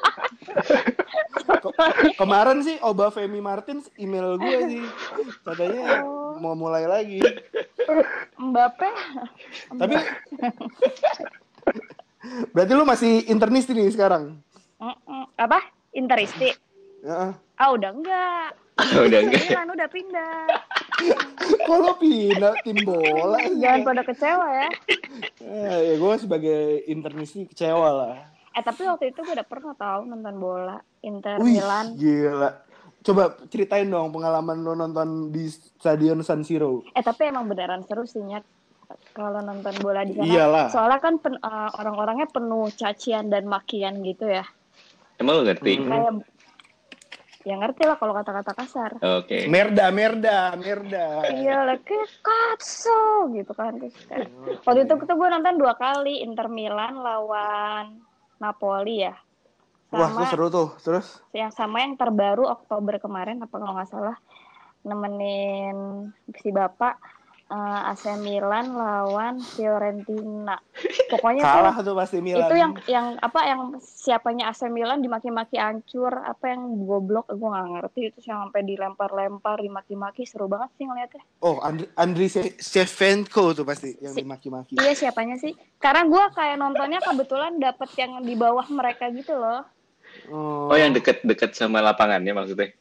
Ke- 1.48 1.74
kemarin 2.16 2.58
sih 2.60 2.76
Obafemi 2.80 3.38
Martins 3.38 3.86
email 3.94 4.34
gue 4.36 4.58
sih 4.66 4.82
katanya 5.42 6.02
mau 6.36 6.54
mulai 6.54 6.84
lagi. 6.84 7.20
Mbappe 8.36 8.88
Tapi 9.72 9.94
berarti 12.50 12.72
lu 12.72 12.84
masih 12.84 13.26
internis 13.26 13.66
nih 13.66 13.88
sekarang? 13.88 14.38
Apa 15.36 15.62
Interisti 15.90 16.50
Heeh. 17.00 17.30
ah 17.56 17.68
udah 17.70 17.90
enggak 17.90 18.50
Udah 19.00 19.20
enggak. 19.20 19.42
Milan 19.44 19.68
udah 19.70 19.88
pindah 19.88 20.46
lo 21.78 21.92
pindah 21.96 22.54
tim 22.62 22.78
bola? 22.80 23.38
jangan 23.54 23.80
pada 23.84 24.02
kecewa 24.02 24.46
ya 24.56 24.68
Eh, 25.38 25.78
ya 25.84 25.94
gue 25.96 26.14
sebagai 26.16 26.60
internis 26.84 27.30
sih 27.30 27.44
kecewa 27.44 27.88
lah. 27.88 28.14
eh 28.50 28.60
tapi 28.60 28.82
waktu 28.84 29.08
itu 29.08 29.20
gue 29.20 29.32
udah 29.32 29.44
pernah 29.44 29.72
tahu 29.72 30.00
nonton 30.04 30.36
bola 30.36 30.76
Inter 31.00 31.38
Wih, 31.38 31.56
Milan 31.56 31.94
gila. 31.94 32.50
Coba 33.00 33.22
ceritain 33.46 33.86
dong 33.86 34.10
pengalaman 34.10 34.58
lo 34.58 34.74
nonton 34.74 35.30
di 35.30 35.46
Stadion 35.46 36.18
San 36.20 36.42
Siro. 36.42 36.82
eh 36.88 37.00
tapi 37.00 37.26
emang 37.26 37.46
beneran 37.46 37.82
seru 37.82 38.02
sih 38.04 38.20
Nyat. 38.20 38.42
kalau 39.10 39.38
nonton 39.38 39.74
bola 39.78 40.00
di 40.00 40.12
sana 40.12 40.24
Iyalah. 40.24 40.66
soalnya 40.68 40.98
kan 40.98 41.14
pen- 41.16 41.38
eh, 41.38 41.70
orang-orangnya 41.74 42.26
penuh 42.26 42.66
cacian 42.70 43.26
dan 43.26 43.44
makian 43.44 44.00
gitu 44.00 44.26
ya 44.26 44.42
Emang 45.16 45.34
lu 45.36 45.44
ngerti? 45.44 45.72
Hmm. 45.76 45.88
kayak 45.88 46.12
ya 47.42 47.54
ngerti 47.54 47.86
lah 47.86 47.94
kalau 47.96 48.10
kata-kata 48.12 48.50
kasar 48.52 48.90
Oke. 48.98 49.46
Merda, 49.46 49.94
merda, 49.94 50.52
merda. 50.54 51.22
Iya, 51.30 51.62
like 51.64 51.86
katso 52.18 53.30
gitu 53.30 53.54
kan. 53.54 53.78
Terus 53.78 53.94
kayak- 54.06 54.30
Waktu 54.66 54.80
itu 54.84 54.94
tuh 54.98 55.16
gue 55.16 55.28
nonton 55.28 55.54
dua 55.56 55.74
kali 55.74 56.20
Inter 56.20 56.50
Milan 56.50 56.98
lawan 56.98 58.02
Napoli 58.38 59.06
ya. 59.06 59.14
Wah, 59.88 60.10
Sama 60.10 60.20
itu 60.20 60.24
seru 60.28 60.46
tuh. 60.48 60.68
Terus? 60.82 61.06
yang 61.32 61.48
sama 61.48 61.80
yang 61.80 61.94
terbaru 61.94 62.44
Oktober 62.44 62.98
kemarin 62.98 63.40
apa 63.40 63.54
kalau 63.54 63.72
nggak 63.72 63.88
salah 63.88 64.18
nemenin 64.82 66.08
si 66.36 66.50
bapak 66.50 66.96
eh, 67.48 67.80
AC 67.88 68.04
Milan 68.18 68.66
lawan 68.70 69.40
Fiorentina. 69.40 70.56
Pokoknya 71.08 71.42
Kalah 71.42 71.76
tuh 71.76 71.84
tuh 71.84 71.94
pasti 71.96 72.20
Milan. 72.20 72.44
itu 72.44 72.54
yang 72.54 72.72
yang 72.84 73.06
apa 73.16 73.40
yang 73.42 73.60
siapanya 73.80 74.48
AC 74.48 74.68
Milan 74.68 75.00
dimaki-maki 75.00 75.56
hancur 75.56 76.12
apa 76.12 76.52
yang 76.52 76.84
goblok 76.84 77.28
gue 77.28 77.48
nggak 77.48 77.68
ngerti 77.74 78.00
itu 78.06 78.18
yang 78.26 78.44
sampai 78.44 78.60
dilempar-lempar 78.62 79.56
dimaki-maki 79.58 80.22
seru 80.22 80.46
banget 80.46 80.68
sih 80.76 80.84
ngeliatnya 80.84 81.24
Oh, 81.38 81.62
Andri, 81.62 81.86
Andri 81.94 82.26
Shevchenko 82.58 83.54
tuh 83.54 83.62
pasti 83.62 83.94
yang 83.98 84.12
Si- 84.12 84.20
dimaki-maki. 84.20 84.74
Iya 84.74 84.92
siapanya 84.92 85.38
sih? 85.38 85.54
Karena 85.78 86.04
gue 86.04 86.24
kayak 86.34 86.56
nontonnya 86.56 87.00
kebetulan 87.00 87.56
dapet 87.56 87.88
yang 87.96 88.20
di 88.20 88.34
bawah 88.34 88.66
mereka 88.68 89.08
gitu 89.08 89.32
loh. 89.32 89.62
Oh, 90.28 90.68
Oh 90.68 90.76
yang 90.76 90.90
deket-deket 90.90 91.54
sama 91.54 91.78
lapangannya 91.78 92.34
maksudnya? 92.34 92.74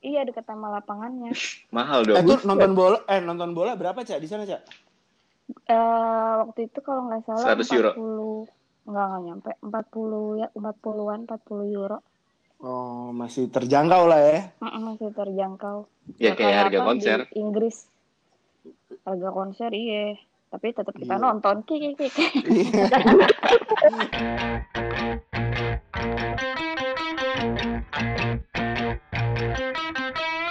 Iya 0.00 0.24
deket 0.24 0.44
sama 0.44 0.68
lapangannya. 0.70 1.30
Mahal 1.76 2.02
Eh, 2.02 2.24
dong. 2.24 2.26
tuh 2.26 2.38
nonton 2.44 2.72
bola, 2.72 2.98
eh 3.04 3.20
nonton 3.20 3.52
bola 3.52 3.74
berapa 3.74 4.00
cak 4.00 4.16
di 4.16 4.26
sana 4.26 4.44
cak? 4.44 4.60
Eh 5.66 6.32
waktu 6.40 6.66
itu 6.66 6.78
kalau 6.80 7.06
nggak 7.06 7.20
salah 7.24 7.52
100 7.52 7.74
euro. 7.74 7.90
40 7.92 8.88
nggak 8.88 9.04
nggak 9.06 9.22
nyampe 9.22 9.50
40 9.60 10.40
ya 10.40 10.46
40-an 10.52 11.20
40 11.28 11.70
euro. 11.70 11.98
Oh, 12.60 13.08
masih 13.10 13.48
terjangkau 13.48 14.04
lah 14.04 14.20
ya. 14.20 14.38
Masih 14.60 15.10
terjangkau. 15.12 15.86
Ya 16.16 16.34
kayak 16.34 16.68
harga 16.68 16.78
konser. 16.82 17.18
Di 17.26 17.36
Inggris 17.36 17.86
harga 19.02 19.28
konser 19.30 19.70
iya. 19.72 20.14
Tapi 20.50 20.66
tetap 20.70 20.92
kita 20.92 21.14
Iya. 21.14 21.22
nonton 21.22 21.62
kiki 21.62 21.94
kiki. 21.94 22.20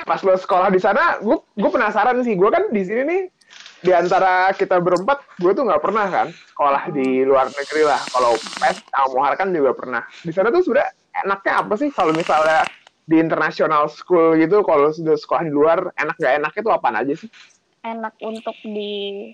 Pas 0.10 0.26
lo 0.26 0.34
sekolah 0.34 0.74
di 0.74 0.82
sana, 0.82 1.22
gue 1.22 1.38
gue 1.54 1.70
penasaran 1.70 2.18
sih. 2.26 2.34
Gue 2.34 2.50
kan 2.50 2.74
di 2.74 2.82
sini 2.82 3.06
nih 3.06 3.22
di 3.86 3.92
antara 3.94 4.50
kita 4.58 4.82
berempat, 4.82 5.22
gue 5.38 5.54
tuh 5.54 5.70
nggak 5.70 5.86
pernah 5.86 6.10
kan 6.10 6.28
sekolah 6.50 6.90
di 6.90 7.22
luar 7.22 7.54
negeri 7.54 7.86
lah. 7.86 8.02
Kalau 8.10 8.42
Pes 8.42 8.82
sama 8.90 9.08
Mohar 9.14 9.34
kan 9.38 9.54
juga 9.54 9.78
pernah. 9.78 10.02
Di 10.26 10.34
sana 10.34 10.50
tuh 10.50 10.66
sebenarnya 10.66 10.90
enaknya 11.22 11.54
apa 11.62 11.74
sih 11.78 11.90
kalau 11.94 12.12
misalnya 12.18 12.66
di 13.06 13.22
international 13.22 13.86
school 13.86 14.34
gitu, 14.34 14.66
kalau 14.66 14.90
sudah 14.90 15.14
sekolah 15.14 15.46
di 15.46 15.54
luar, 15.54 15.94
enak 15.94 16.18
nggak 16.18 16.34
enaknya 16.42 16.62
tuh 16.66 16.74
apaan 16.74 16.98
aja 16.98 17.14
sih? 17.14 17.30
Enak 17.86 18.18
untuk 18.26 18.58
di 18.66 19.30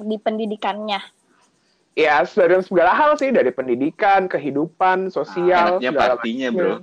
di 0.00 0.16
pendidikannya. 0.16 1.00
Ya, 1.92 2.24
dari 2.24 2.56
segala 2.64 2.96
hal 2.96 3.20
sih, 3.20 3.28
dari 3.28 3.52
pendidikan, 3.52 4.30
kehidupan, 4.30 5.12
sosial, 5.12 5.76
Enaknya 5.76 5.90
segala 5.92 6.14
partinya 6.16 6.48
macam. 6.48 6.56
bro. 6.56 6.74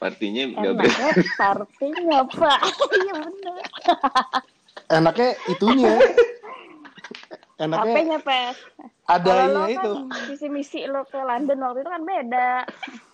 Partinya 0.00 0.42
nggak. 0.48 0.80
Enaknya 0.80 1.12
partinya 1.36 2.18
pak. 2.40 2.60
Iya 3.00 3.14
bener. 3.20 3.56
Enaknya 4.88 5.30
itunya. 5.46 5.94
Enaknya 7.60 7.92
HP-nya 7.92 8.18
pes. 8.24 8.56
Kalau 9.04 9.44
lo 9.52 9.60
adanya 9.68 9.76
kan 9.76 9.84
itu. 9.84 9.92
visi 10.32 10.48
misi 10.48 10.80
lo 10.88 11.04
ke 11.04 11.20
London 11.20 11.60
waktu 11.60 11.84
itu 11.84 11.90
kan 11.92 12.02
beda. 12.08 12.50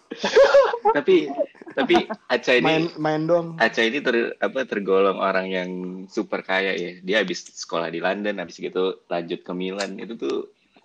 tapi 0.97 1.26
tapi 1.75 2.07
Aca 2.31 2.52
Main 2.62 2.87
ini 2.87 2.95
main 2.97 3.23
dong. 3.26 3.59
Aca 3.59 3.83
ini 3.83 3.99
ter, 3.99 4.38
apa 4.38 4.62
tergolong 4.62 5.19
orang 5.19 5.50
yang 5.50 5.71
super 6.07 6.47
kaya 6.47 6.73
ya. 6.78 6.90
Dia 7.02 7.16
habis 7.26 7.43
sekolah 7.50 7.90
di 7.90 7.99
London, 7.99 8.38
habis 8.38 8.62
gitu 8.62 9.02
lanjut 9.11 9.43
ke 9.43 9.52
Milan. 9.52 9.99
Itu 9.99 10.14
tuh 10.14 10.37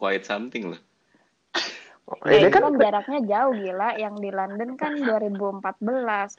quite 0.01 0.25
something 0.25 0.73
loh. 0.73 0.81
Ya, 2.27 2.43
itu 2.43 2.49
kan 2.51 2.63
kan 2.67 2.75
jaraknya 2.75 3.19
jauh 3.23 3.53
gila. 3.55 3.89
Yang 3.95 4.15
di 4.19 4.29
London 4.35 4.69
kan 4.75 4.91
2014, 4.99 6.35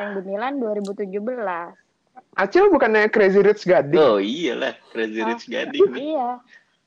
yang 0.00 0.10
di 0.18 0.20
Milan 0.26 0.54
2017. 0.58 1.76
Acil 2.32 2.68
bukannya 2.72 3.08
Crazy 3.12 3.40
Rich 3.44 3.64
Gading. 3.68 4.00
Oh 4.00 4.16
iyalah, 4.18 4.74
Crazy 4.90 5.20
Rich 5.22 5.46
Gading. 5.48 5.88
Iya. 6.12 6.40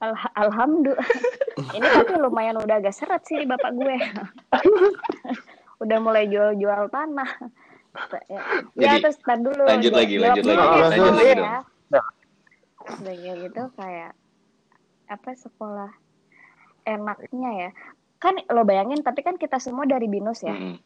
Al- 0.03 0.33
Alhamdulillah. 0.35 1.07
Ini 1.75 1.87
tapi 1.87 2.13
lumayan 2.19 2.59
udah 2.59 2.83
agak 2.83 2.91
seret 2.91 3.23
sih 3.23 3.47
bapak 3.47 3.71
gue. 3.79 3.95
udah 5.83 5.97
mulai 6.03 6.27
jual-jual 6.27 6.91
tanah. 6.91 7.31
Ya, 8.27 8.41
ya 8.75 8.91
Jadi, 8.99 9.07
terus 9.07 9.17
tar 9.23 9.39
dulu. 9.39 9.63
lanjut 9.63 9.95
jawab- 9.95 10.03
lagi, 10.03 10.15
lanjut 10.19 10.43
lagi, 10.43 10.59
ya, 10.59 10.67
lanjut 10.83 10.99
jawab 10.99 11.15
lagi 11.15 11.31
ya. 11.31 11.59
Udah 12.85 13.15
gitu 13.39 13.61
kayak 13.79 14.11
apa 15.07 15.29
sekolah 15.39 15.91
enaknya 16.83 17.49
ya. 17.55 17.69
Kan 18.25 18.41
lo 18.47 18.61
bayangin 18.63 18.99
tapi 18.99 19.21
kan 19.21 19.37
kita 19.37 19.57
semua 19.59 19.85
dari 19.85 20.07
binus 20.07 20.41
ya. 20.41 20.51
Mm-mm. 20.51 20.81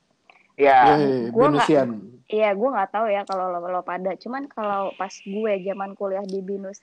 Ya. 0.53 0.79
Eh, 0.93 1.31
gua 1.31 1.47
nggak- 1.47 1.63
Binusian. 1.63 1.89
Iya, 2.27 2.51
gue 2.51 2.69
nggak 2.69 2.91
tahu 2.91 3.07
ya 3.07 3.23
kalau 3.23 3.49
lo, 3.49 3.63
lo 3.63 3.81
pada. 3.81 4.13
Cuman 4.13 4.45
kalau 4.45 4.91
pas 4.93 5.09
gue 5.09 5.33
zaman 5.57 5.95
kuliah 5.95 6.21
di 6.21 6.39
binus, 6.39 6.77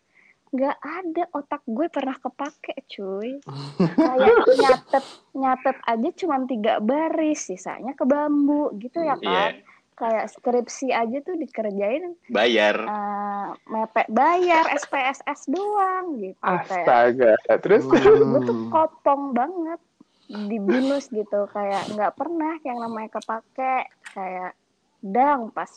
nggak 0.48 0.74
ada 0.74 1.24
otak 1.30 1.62
gue 1.62 1.86
pernah 1.86 2.16
kepake, 2.16 2.74
cuy. 2.88 3.38
Kayak 3.78 4.32
nyatet 4.58 5.04
nyatet 5.32 5.76
aja 5.84 6.08
cuma 6.16 6.36
tiga 6.42 6.80
baris, 6.80 7.46
sisanya 7.46 7.92
ke 7.92 8.02
bambu 8.02 8.74
gitu 8.76 8.98
ya 8.98 9.14
kan. 9.14 9.54
Iya. 9.54 9.62
Kayak 9.94 10.24
skripsi 10.30 10.90
aja 10.90 11.18
tuh 11.20 11.36
dikerjain 11.36 12.18
Bayar. 12.26 12.76
eh, 12.76 13.48
mepet 13.66 14.04
bayar 14.08 14.66
SPSS 14.74 15.46
doang 15.46 16.18
gitu. 16.18 16.36
Kayak 16.36 16.66
Astaga. 16.66 17.32
Terus 17.56 17.86
gue 17.86 18.00
tuh 18.02 18.18
Hmm. 18.18 18.68
kopong 18.68 19.30
banget 19.30 19.78
di 20.26 20.58
binus 20.58 21.06
gitu 21.14 21.46
kayak 21.50 21.94
nggak 21.94 22.14
pernah 22.18 22.58
yang 22.66 22.82
namanya 22.82 23.18
kepake 23.18 23.86
kayak 24.14 24.58
dang 24.98 25.54
pas 25.54 25.70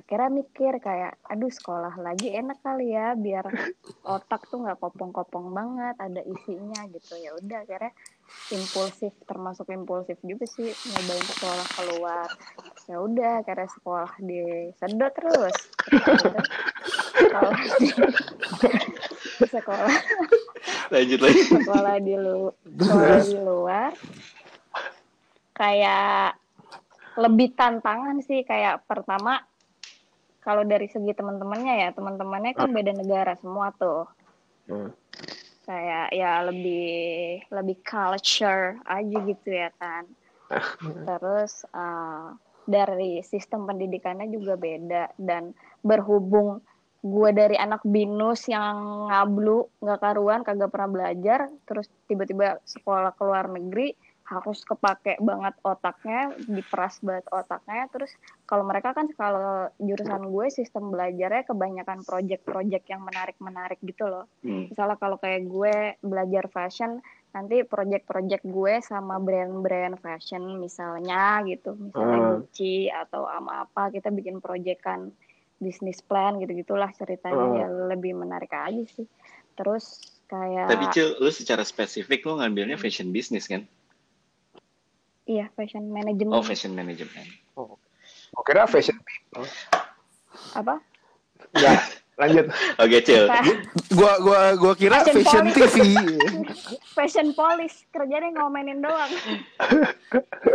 akhirnya 0.00 0.30
mikir 0.32 0.80
kayak 0.80 1.18
aduh 1.28 1.52
sekolah 1.52 1.92
lagi 2.00 2.32
enak 2.32 2.62
kali 2.64 2.96
ya 2.96 3.12
biar 3.18 3.44
otak 4.06 4.48
tuh 4.48 4.64
nggak 4.64 4.80
kopong-kopong 4.80 5.52
banget 5.52 5.92
ada 6.00 6.24
isinya 6.24 6.88
gitu. 6.88 7.20
Ya 7.20 7.36
udah 7.36 7.58
akhirnya 7.66 7.92
impulsif 8.54 9.12
termasuk 9.28 9.68
impulsif 9.68 10.16
juga 10.24 10.48
sih 10.48 10.72
nyobain 10.72 11.26
sekolah 11.36 11.66
keluar. 11.76 12.28
Ya 12.88 12.96
udah 13.02 13.32
akhirnya 13.44 13.68
sekolah 13.68 14.12
di 14.22 14.72
sedot 14.80 15.12
terus. 15.12 15.56
Sekolah 17.20 17.60
di 17.76 17.88
sekolah. 19.48 19.94
Lanjut 20.92 21.18
lagi. 21.22 21.42
sekolah 21.48 21.96
di 22.02 22.14
lu 22.18 22.52
sekolah 22.66 23.20
di 23.24 23.38
luar. 23.40 23.92
Kayak 25.56 26.40
lebih 27.20 27.52
tantangan 27.52 28.20
sih 28.24 28.44
kayak 28.44 28.84
pertama 28.88 29.44
kalau 30.40 30.64
dari 30.64 30.88
segi 30.88 31.12
teman-temannya 31.12 31.74
ya 31.84 31.88
teman-temannya 31.92 32.56
kan 32.56 32.72
beda 32.72 32.92
negara 32.96 33.36
semua 33.40 33.72
tuh. 33.76 34.08
Hmm. 34.70 34.94
kayak 35.66 36.14
ya 36.14 36.42
lebih 36.46 37.42
lebih 37.46 37.78
culture 37.86 38.78
aja 38.86 39.18
gitu 39.22 39.48
ya 39.50 39.70
kan. 39.78 40.02
Terus 41.08 41.62
eh, 41.70 42.26
dari 42.66 43.22
sistem 43.26 43.66
pendidikannya 43.66 44.30
juga 44.30 44.54
beda 44.58 45.14
dan 45.18 45.54
berhubung 45.82 46.62
gue 47.00 47.30
dari 47.32 47.56
anak 47.56 47.80
binus 47.82 48.44
yang 48.44 49.08
ngablu 49.08 49.64
nggak 49.80 50.00
karuan 50.04 50.44
kagak 50.44 50.68
pernah 50.68 50.90
belajar 50.92 51.48
terus 51.64 51.88
tiba-tiba 52.04 52.60
sekolah 52.68 53.16
ke 53.16 53.22
luar 53.24 53.48
negeri 53.48 53.96
harus 54.30 54.62
kepake 54.62 55.18
banget 55.18 55.58
otaknya 55.66 56.30
diperas 56.46 57.02
banget 57.02 57.26
otaknya 57.34 57.90
terus 57.90 58.14
kalau 58.46 58.62
mereka 58.62 58.94
kan 58.94 59.10
kalau 59.18 59.66
jurusan 59.82 60.30
gue 60.30 60.46
sistem 60.54 60.94
belajarnya 60.94 61.50
kebanyakan 61.50 62.06
project-project 62.06 62.86
yang 62.86 63.02
menarik-menarik 63.02 63.82
gitu 63.82 64.06
loh 64.06 64.30
Hmm. 64.46 64.70
misalnya 64.70 64.96
kalau 65.02 65.18
kayak 65.18 65.50
gue 65.50 65.98
belajar 66.06 66.46
fashion 66.46 67.02
nanti 67.34 67.66
project-project 67.66 68.46
gue 68.46 68.74
sama 68.86 69.18
brand-brand 69.18 69.98
fashion 69.98 70.62
misalnya 70.62 71.42
gitu 71.50 71.74
misalnya 71.74 72.18
Hmm. 72.22 72.30
Gucci 72.46 72.86
atau 72.86 73.26
ama 73.26 73.66
apa 73.66 73.90
kita 73.90 74.14
bikin 74.14 74.38
projectan 74.38 75.10
bisnis 75.60 76.00
plan 76.00 76.40
gitu 76.40 76.56
gitulah 76.56 76.88
ceritanya 76.90 77.36
Hmm. 77.38 77.54
ya 77.54 77.66
lebih 77.86 78.16
menarik 78.16 78.48
aja 78.48 78.80
sih 78.88 79.04
terus 79.52 80.00
kayak 80.24 80.66
Tapi 80.68 80.84
Cil, 80.90 81.08
lu 81.16 81.28
secara 81.28 81.60
spesifik 81.62 82.24
lu 82.24 82.36
ngambilnya 82.36 82.74
fashion 82.74 83.10
business 83.10 83.44
kan? 83.44 83.68
iya 85.24 85.46
fashion 85.52 85.86
management 85.86 86.32
Oh, 86.32 86.40
fashion 86.40 86.72
management. 86.72 87.28
Gue 87.54 88.42
kira 88.42 88.64
fashion 88.64 88.96
people. 88.98 89.44
apa 90.52 90.80
Ya, 91.52 91.76
lanjut. 92.16 92.46
Oke, 92.82 92.98
Cil. 93.00 93.26
Fa- 93.26 93.42
Gua 93.90 94.12
gua 94.18 94.40
gua 94.54 94.74
kira 94.74 95.02
Fashion 95.02 95.18
fashion 95.18 95.44
police. 95.46 95.74
TV. 95.74 95.78
fashion 96.96 97.28
polish 97.30 97.86
kerjanya 97.90 98.30
ngomenin 98.32 98.80
doang 98.80 99.10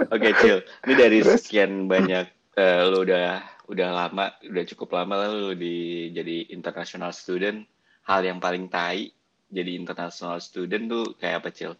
Oke, 0.09 0.29
Cil. 0.35 0.59
Ini 0.83 0.93
dari 0.93 1.19
sekian 1.21 1.85
banyak 1.85 2.25
eh, 2.53 2.81
lu 2.85 3.03
udah 3.03 3.43
udah 3.65 3.89
lama, 3.91 4.33
udah 4.45 4.63
cukup 4.69 4.95
lama 4.97 5.25
lah 5.25 5.29
lu 5.33 5.51
di 5.57 6.09
jadi 6.13 6.49
international 6.53 7.11
student. 7.11 7.65
Hal 8.05 8.21
yang 8.21 8.37
paling 8.37 8.69
tai 8.69 9.09
jadi 9.49 9.77
international 9.77 10.37
student 10.37 10.83
tuh 10.89 11.05
kayak 11.17 11.41
apa, 11.41 11.49
Cil? 11.53 11.73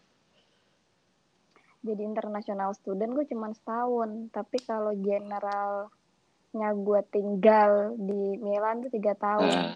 jadi 1.86 2.02
international 2.02 2.74
student 2.74 3.14
gue 3.14 3.26
cuma 3.30 3.54
setahun 3.54 4.34
tapi 4.34 4.58
kalau 4.66 4.90
generalnya 4.98 6.68
gue 6.74 7.00
tinggal 7.14 7.94
di 7.94 8.42
Milan 8.42 8.82
tuh 8.82 8.90
tiga 8.90 9.14
tahun 9.14 9.46
Nah, 9.46 9.74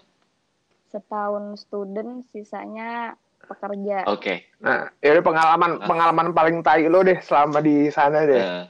setahun 0.91 1.55
student 1.63 2.27
sisanya 2.35 3.15
pekerja 3.47 4.03
Oke. 4.11 4.51
Nah, 4.59 4.91
ya 4.99 5.15
pengalaman 5.23 5.79
pengalaman 5.87 6.27
paling 6.35 6.59
tai 6.59 6.91
lo 6.91 6.99
deh 6.99 7.15
selama 7.23 7.63
di 7.63 7.87
sana 7.87 8.27
deh. 8.27 8.43
Eh, 8.43 8.65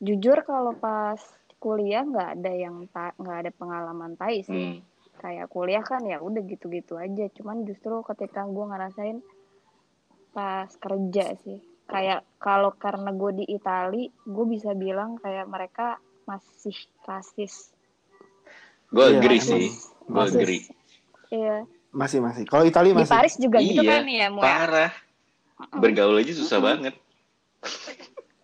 jujur 0.00 0.38
kalau 0.46 0.70
pas 0.78 1.18
kuliah 1.64 2.04
nggak 2.04 2.28
ada 2.40 2.52
yang 2.52 2.84
nggak 2.92 3.38
ada 3.40 3.50
pengalaman 3.56 4.12
tai 4.20 4.44
sih 4.44 4.76
hmm. 4.76 4.84
kayak 5.24 5.48
kuliah 5.48 5.80
kan 5.80 6.04
ya 6.04 6.20
udah 6.20 6.44
gitu-gitu 6.44 7.00
aja 7.00 7.24
cuman 7.40 7.64
justru 7.64 8.04
ketika 8.04 8.44
gue 8.44 8.64
ngerasain 8.68 9.18
pas 10.36 10.68
kerja 10.68 11.32
sih 11.40 11.64
kayak 11.88 12.20
kalau 12.36 12.76
karena 12.76 13.16
gue 13.16 13.32
di 13.40 13.44
Itali 13.48 14.12
gue 14.28 14.44
bisa 14.44 14.76
bilang 14.76 15.16
kayak 15.16 15.48
mereka 15.48 15.96
masih 16.28 16.76
rasis 17.08 17.72
Gue 18.94 19.10
Iya. 19.10 19.18
agree 19.18 19.42
sih. 19.42 19.66
Gue 20.06 20.22
agree. 20.22 20.62
iya 21.34 21.66
Masih 21.90 22.18
masih. 22.22 22.46
Kalau 22.46 22.62
Italia 22.62 22.94
di 22.94 22.98
masih. 23.02 23.10
Paris 23.14 23.34
juga 23.38 23.58
gitu 23.58 23.82
Iya, 23.82 23.90
kan 23.90 24.02
ya 24.06 24.26
Mu, 24.30 24.38
ya? 24.38 24.44
Parah. 24.46 24.92
Bergaul 25.78 26.18
aja 26.22 26.32
susah 26.34 26.58
banget. 26.62 26.94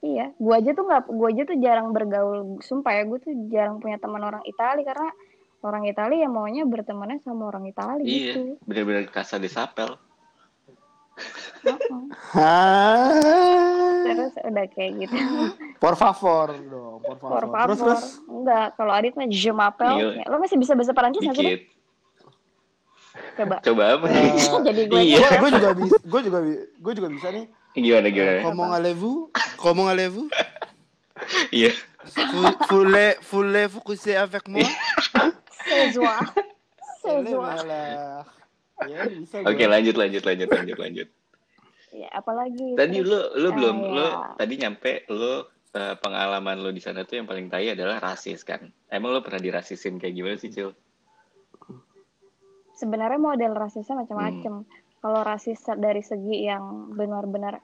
Iya, 0.00 0.32
gua 0.36 0.56
aja 0.56 0.72
tuh 0.72 0.84
nggak, 0.84 1.02
gua 1.08 1.28
aja 1.28 1.42
tuh 1.44 1.56
jarang 1.56 1.92
bergaul. 1.92 2.56
Sumpah 2.60 2.92
ya, 2.94 3.02
gue 3.04 3.18
tuh 3.18 3.32
jarang 3.48 3.78
punya 3.78 3.96
teman 3.96 4.20
orang 4.20 4.40
Itali 4.42 4.80
karena 4.80 5.12
orang 5.60 5.84
Itali 5.84 6.18
ya 6.18 6.26
maunya 6.26 6.64
bertemannya 6.64 7.20
sama 7.20 7.46
orang 7.46 7.68
Itali 7.68 8.02
Iya, 8.02 8.32
gitu. 8.32 8.40
bener-bener 8.64 9.04
kasa 9.06 9.36
di 9.36 9.46
sapel. 9.46 9.92
Terus 14.00 14.32
udah 14.40 14.64
kayak 14.70 14.92
gitu. 14.98 15.16
Por 15.76 15.94
favor 15.94 16.48
dong, 16.56 17.00
por 17.02 17.16
favor. 17.18 17.40
Por 17.44 17.44
Terus 17.44 17.78
favor. 17.78 17.88
terus. 17.92 18.04
Enggak, 18.24 18.66
kalau 18.74 18.92
Adit 18.92 19.14
mah 19.14 19.26
je 19.26 19.50
m'appelle. 19.50 19.96
Iya. 19.96 20.08
Ya, 20.16 20.24
Lo 20.26 20.36
masih 20.38 20.56
bisa 20.56 20.72
bahasa 20.72 20.92
Perancis 20.92 21.20
nggak 21.20 21.36
sih? 21.36 21.68
Coba. 23.36 23.56
Coba 23.60 23.82
apa 23.94 24.06
Eh, 24.08 24.16
nih? 24.16 24.32
Jadi 24.64 24.82
gue 24.86 25.00
Iya. 25.02 25.18
Gue 25.20 25.36
gue 25.36 25.50
juga 25.52 25.70
bisa, 25.74 25.96
gue 26.00 26.20
juga 26.22 26.38
gue 26.56 26.92
juga 26.94 27.08
bisa 27.10 27.28
nih. 27.30 27.44
Gimana 27.70 28.08
gimana? 28.08 28.40
Comment 28.42 28.70
allez-vous? 28.72 29.18
Comment 29.60 29.88
allez-vous? 29.88 30.28
Iya. 31.52 31.76
Vous 32.32 32.48
voulez 32.72 33.12
voulez 33.28 33.68
vous 33.68 33.84
coucher 33.84 34.16
avec 34.16 34.48
moi? 34.48 34.64
Sezwa. 35.68 36.16
Boleh 37.04 37.28
Sezwa. 37.28 37.44
malah. 37.44 38.24
Ya 38.88 39.04
bisa. 39.04 39.44
Oke, 39.44 39.68
gua. 39.68 39.76
lanjut 39.76 39.94
lanjut 40.00 40.24
lanjut 40.24 40.48
lanjut 40.48 40.78
lanjut. 40.80 41.08
Ya, 41.92 42.08
apalagi. 42.16 42.72
Tadi 42.72 43.04
terus, 43.04 43.12
lu 43.12 43.20
lu 43.36 43.48
eh, 43.48 43.52
belum 43.52 43.76
lu 43.92 44.06
ya. 44.08 44.32
tadi 44.40 44.54
nyampe 44.56 44.92
lu 45.12 45.44
eh, 45.76 45.94
pengalaman 46.00 46.56
lu 46.56 46.72
di 46.72 46.80
sana 46.80 47.04
tuh 47.04 47.20
yang 47.20 47.28
paling 47.28 47.52
tai 47.52 47.76
adalah 47.76 48.00
rasis 48.00 48.48
kan. 48.48 48.64
Emang 48.88 49.12
lu 49.12 49.20
pernah 49.20 49.44
dirasisin 49.44 50.00
kayak 50.00 50.16
gimana 50.16 50.36
sih, 50.40 50.48
Cil? 50.48 50.72
sebenarnya 52.80 53.20
model 53.20 53.52
rasisnya 53.52 54.00
macam-macam. 54.00 54.64
Hmm. 54.64 54.68
Kalau 55.00 55.20
rasis 55.20 55.60
dari 55.76 56.00
segi 56.00 56.48
yang 56.48 56.92
benar-benar 56.96 57.60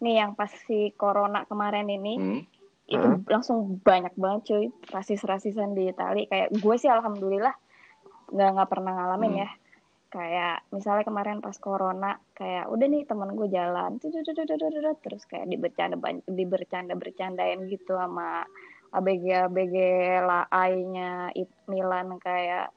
nih 0.00 0.14
yang 0.16 0.32
pas 0.32 0.48
si 0.64 0.92
corona 0.94 1.44
kemarin 1.44 1.86
ini 1.86 2.14
Hmm? 2.16 2.42
itu 2.90 3.06
langsung 3.24 3.78
banyak 3.78 4.12
banget 4.14 4.42
cuy 4.46 4.64
rasis-rasisan 4.90 5.72
di 5.72 5.88
Itali 5.88 6.26
kayak 6.26 6.50
gue 6.52 6.74
sih 6.74 6.88
alhamdulillah 6.88 7.54
nggak 8.28 8.50
nggak 8.50 8.66
pernah 8.68 8.92
ngalamin 8.92 9.30
Hmm. 9.30 9.40
ya 9.40 9.50
kayak 10.10 10.66
misalnya 10.70 11.04
kemarin 11.04 11.38
pas 11.38 11.54
corona 11.56 12.18
kayak 12.34 12.66
udah 12.66 12.82
nih 12.84 13.06
teman 13.06 13.30
gue 13.30 13.46
jalan 13.46 14.02
terus 14.02 15.22
kayak 15.24 15.46
dibercanda 15.46 15.94
dibercanda 16.26 16.98
bercandain 16.98 17.62
gitu 17.64 17.94
sama 17.94 18.42
ABG 18.90 19.24
ABG 19.46 19.76
laainya 20.20 21.30
Milan 21.66 22.18
kayak 22.18 22.74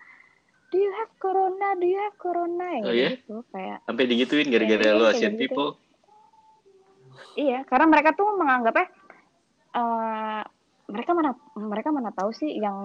do 0.69 0.77
you 0.77 0.93
have 0.93 1.09
corona 1.17 1.73
do 1.73 1.85
you 1.85 1.97
have 1.97 2.13
corona 2.15 2.69
Oh, 2.81 2.93
iya? 2.93 3.17
gitu 3.17 3.41
kayak 3.49 3.81
Sampai 3.83 4.05
digituin 4.05 4.47
gara-gara 4.47 4.77
Iya, 4.83 4.93
lu 4.93 5.03
kayak 5.03 5.15
Asian 5.15 5.33
gitu. 5.33 5.41
people. 5.41 5.69
Iya, 7.33 7.65
karena 7.65 7.85
mereka 7.85 8.13
tuh 8.13 8.29
menganggapnya 8.35 8.87
eh 9.73 10.41
mereka 10.85 11.11
mana 11.17 11.33
mereka 11.57 11.89
mana 11.89 12.13
tahu 12.13 12.29
sih 12.29 12.61
yang 12.61 12.77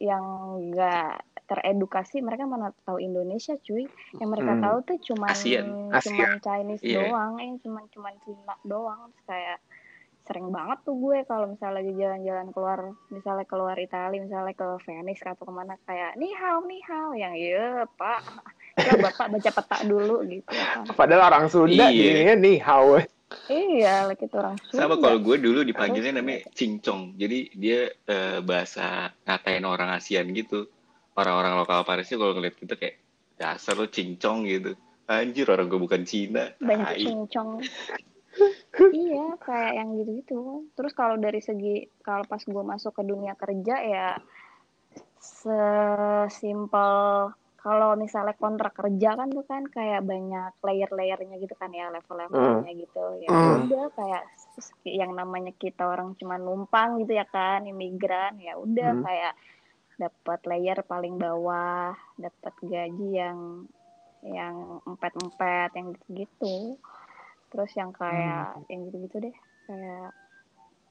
yang 0.00 0.24
enggak 0.56 1.20
teredukasi 1.44 2.24
mereka 2.24 2.48
mana 2.48 2.72
tahu 2.82 2.96
Indonesia 2.96 3.52
cuy 3.60 3.84
yang 4.16 4.32
mereka 4.32 4.56
Hmm. 4.56 4.62
tahu 4.64 4.76
tuh 4.88 4.98
cuman 5.04 5.36
ASEAN. 5.36 5.66
cuman 6.00 6.30
Chinese 6.40 6.80
Iya. 6.80 7.04
doang 7.04 7.36
eh 7.38 7.52
cuman 7.60 7.84
cuman 7.92 8.14
Cina 8.24 8.56
doang 8.64 9.12
Terus 9.12 9.24
kayak 9.28 9.58
sering 10.24 10.48
banget 10.48 10.80
tuh 10.88 10.96
gue 10.96 11.20
kalau 11.28 11.44
misalnya 11.44 11.84
lagi 11.84 11.92
jalan-jalan 12.00 12.48
keluar 12.48 12.78
misalnya 13.12 13.44
keluar 13.44 13.76
Italia 13.76 14.24
misalnya 14.24 14.56
ke 14.56 14.66
Venice 14.80 15.20
atau 15.20 15.44
ke 15.44 15.52
mana 15.52 15.76
kayak 15.84 16.16
nih 16.16 16.32
hao 16.32 16.64
nih 16.64 16.80
hao 16.88 17.10
yang 17.12 17.36
iya 17.36 17.84
pak 17.84 18.24
ya 18.88 18.96
bapak 18.96 19.26
baca 19.28 19.50
peta 19.52 19.76
dulu 19.84 20.24
gitu 20.24 20.48
ya. 20.48 20.88
Padahal 20.96 21.28
orang 21.28 21.52
Sunda 21.52 21.92
Iya. 21.92 22.32
gini 22.32 22.40
nih 22.40 22.56
how 22.64 22.96
iya 23.50 24.06
like 24.06 24.22
itu 24.22 24.36
orang 24.36 24.54
Sama 24.70 25.00
kalau 25.00 25.18
gue 25.18 25.36
dulu 25.40 25.66
dipanggilnya 25.66 26.20
namanya 26.20 26.46
cincong. 26.54 27.18
Jadi 27.18 27.50
dia 27.56 27.90
eh, 27.90 28.38
bahasa 28.44 29.10
ngatain 29.26 29.64
orang 29.64 29.90
ASEAN 29.96 30.30
gitu. 30.36 30.68
Orang-orang 31.14 31.58
lokal 31.58 31.86
Parisnya 31.86 32.18
kalau 32.18 32.34
ngeliat 32.34 32.58
kita 32.58 32.74
kayak 32.74 32.98
dasar 33.38 33.78
lo 33.78 33.86
cincong 33.90 34.46
gitu. 34.46 34.72
Anjir 35.04 35.46
orang 35.50 35.68
gue 35.68 35.80
bukan 35.80 36.02
Cina. 36.06 36.54
banyak 36.58 36.94
Tai. 36.94 37.00
cincong 37.00 37.50
iya 38.94 39.26
kayak 39.38 39.72
yang 39.78 39.88
gitu-gitu 39.98 40.66
terus 40.74 40.92
kalau 40.94 41.16
dari 41.18 41.38
segi 41.38 41.86
kalau 42.02 42.26
pas 42.26 42.42
gue 42.42 42.64
masuk 42.64 42.92
ke 42.94 43.02
dunia 43.06 43.34
kerja 43.38 43.76
ya 43.78 44.08
sesimpel 45.22 47.30
kalau 47.64 47.96
misalnya 47.96 48.36
kontrak 48.36 48.76
kerja 48.76 49.16
kan 49.16 49.32
tuh 49.32 49.48
kan 49.48 49.64
kayak 49.64 50.04
banyak 50.04 50.52
layer-layernya 50.60 51.40
gitu 51.40 51.56
kan 51.56 51.72
ya 51.72 51.88
level-levelnya 51.88 52.72
gitu 52.76 53.24
ya 53.24 53.32
Hmm. 53.32 53.64
udah 53.64 53.88
kayak 53.96 54.22
yang 54.84 55.16
namanya 55.16 55.56
kita 55.56 55.88
orang 55.88 56.12
cuma 56.20 56.36
numpang 56.36 57.00
gitu 57.00 57.16
ya 57.16 57.24
kan 57.24 57.64
imigran 57.64 58.36
ya 58.36 58.60
udah 58.60 59.00
Hmm. 59.00 59.04
kayak 59.08 59.32
dapat 59.96 60.40
layer 60.44 60.78
paling 60.84 61.16
bawah 61.16 61.96
dapat 62.20 62.52
gaji 62.60 63.08
yang 63.16 63.64
yang 64.20 64.84
empat-empat 64.84 65.72
yang 65.72 65.96
gitu-gitu 65.96 66.76
terus 67.48 67.72
yang 67.80 67.96
kayak 67.96 68.60
yang 68.68 68.80
gitu-gitu 68.92 69.24
deh 69.24 69.36
kayak 69.64 70.12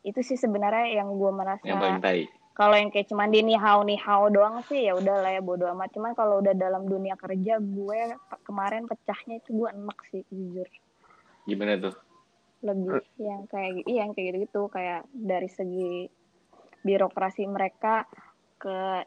itu 0.02 0.20
sih 0.26 0.42
sebenarnya 0.42 1.00
yang 1.06 1.14
gue 1.14 1.32
merasa 1.32 1.64
Yang 1.70 1.80
paling 1.86 2.02
tai. 2.02 2.24
Kalau 2.54 2.78
yang 2.78 2.94
kayak 2.94 3.10
cuman 3.10 3.34
di 3.34 3.42
nihau 3.42 3.82
nihau 3.82 4.30
doang 4.30 4.62
sih 4.70 4.86
ya 4.86 4.94
udah 4.94 5.26
lah 5.26 5.32
ya 5.34 5.42
bodo 5.42 5.66
amat 5.74 5.90
cuman 5.94 6.14
kalau 6.14 6.40
udah 6.40 6.54
dalam 6.54 6.86
dunia 6.86 7.18
kerja 7.18 7.58
gue 7.58 8.00
kemarin 8.46 8.86
pecahnya 8.86 9.42
itu 9.42 9.50
gue 9.58 9.70
enak 9.74 10.00
sih 10.14 10.22
jujur 10.30 10.70
Gimana 11.44 11.76
tuh? 11.76 11.96
lebih 12.64 13.04
yang 13.20 13.44
kayak 13.52 13.84
iya 13.84 14.08
yang 14.08 14.16
kayak 14.16 14.28
gitu 14.32 14.40
gitu 14.48 14.62
kayak 14.72 15.04
dari 15.12 15.52
segi 15.52 16.08
birokrasi 16.80 17.44
mereka 17.44 18.08
ke 18.56 19.04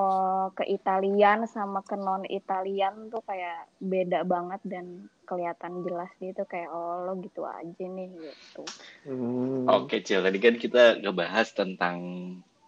oh, 0.00 0.48
ke 0.56 0.64
Italian 0.72 1.44
sama 1.44 1.84
ke 1.84 2.00
non 2.00 2.24
Italian 2.24 3.12
tuh 3.12 3.20
kayak 3.28 3.68
beda 3.76 4.24
banget 4.24 4.60
dan 4.64 5.12
kelihatan 5.28 5.84
jelas 5.84 6.08
gitu 6.16 6.48
kayak 6.48 6.72
oh 6.72 7.04
lo 7.04 7.20
gitu 7.20 7.44
aja 7.44 7.84
nih 7.84 8.08
gitu 8.08 8.64
Hmm. 9.04 9.68
Oke, 9.68 10.00
Cil. 10.00 10.24
Tadi 10.24 10.38
kan 10.40 10.56
kita 10.56 10.96
ngebahas 11.04 11.52
tentang 11.52 12.00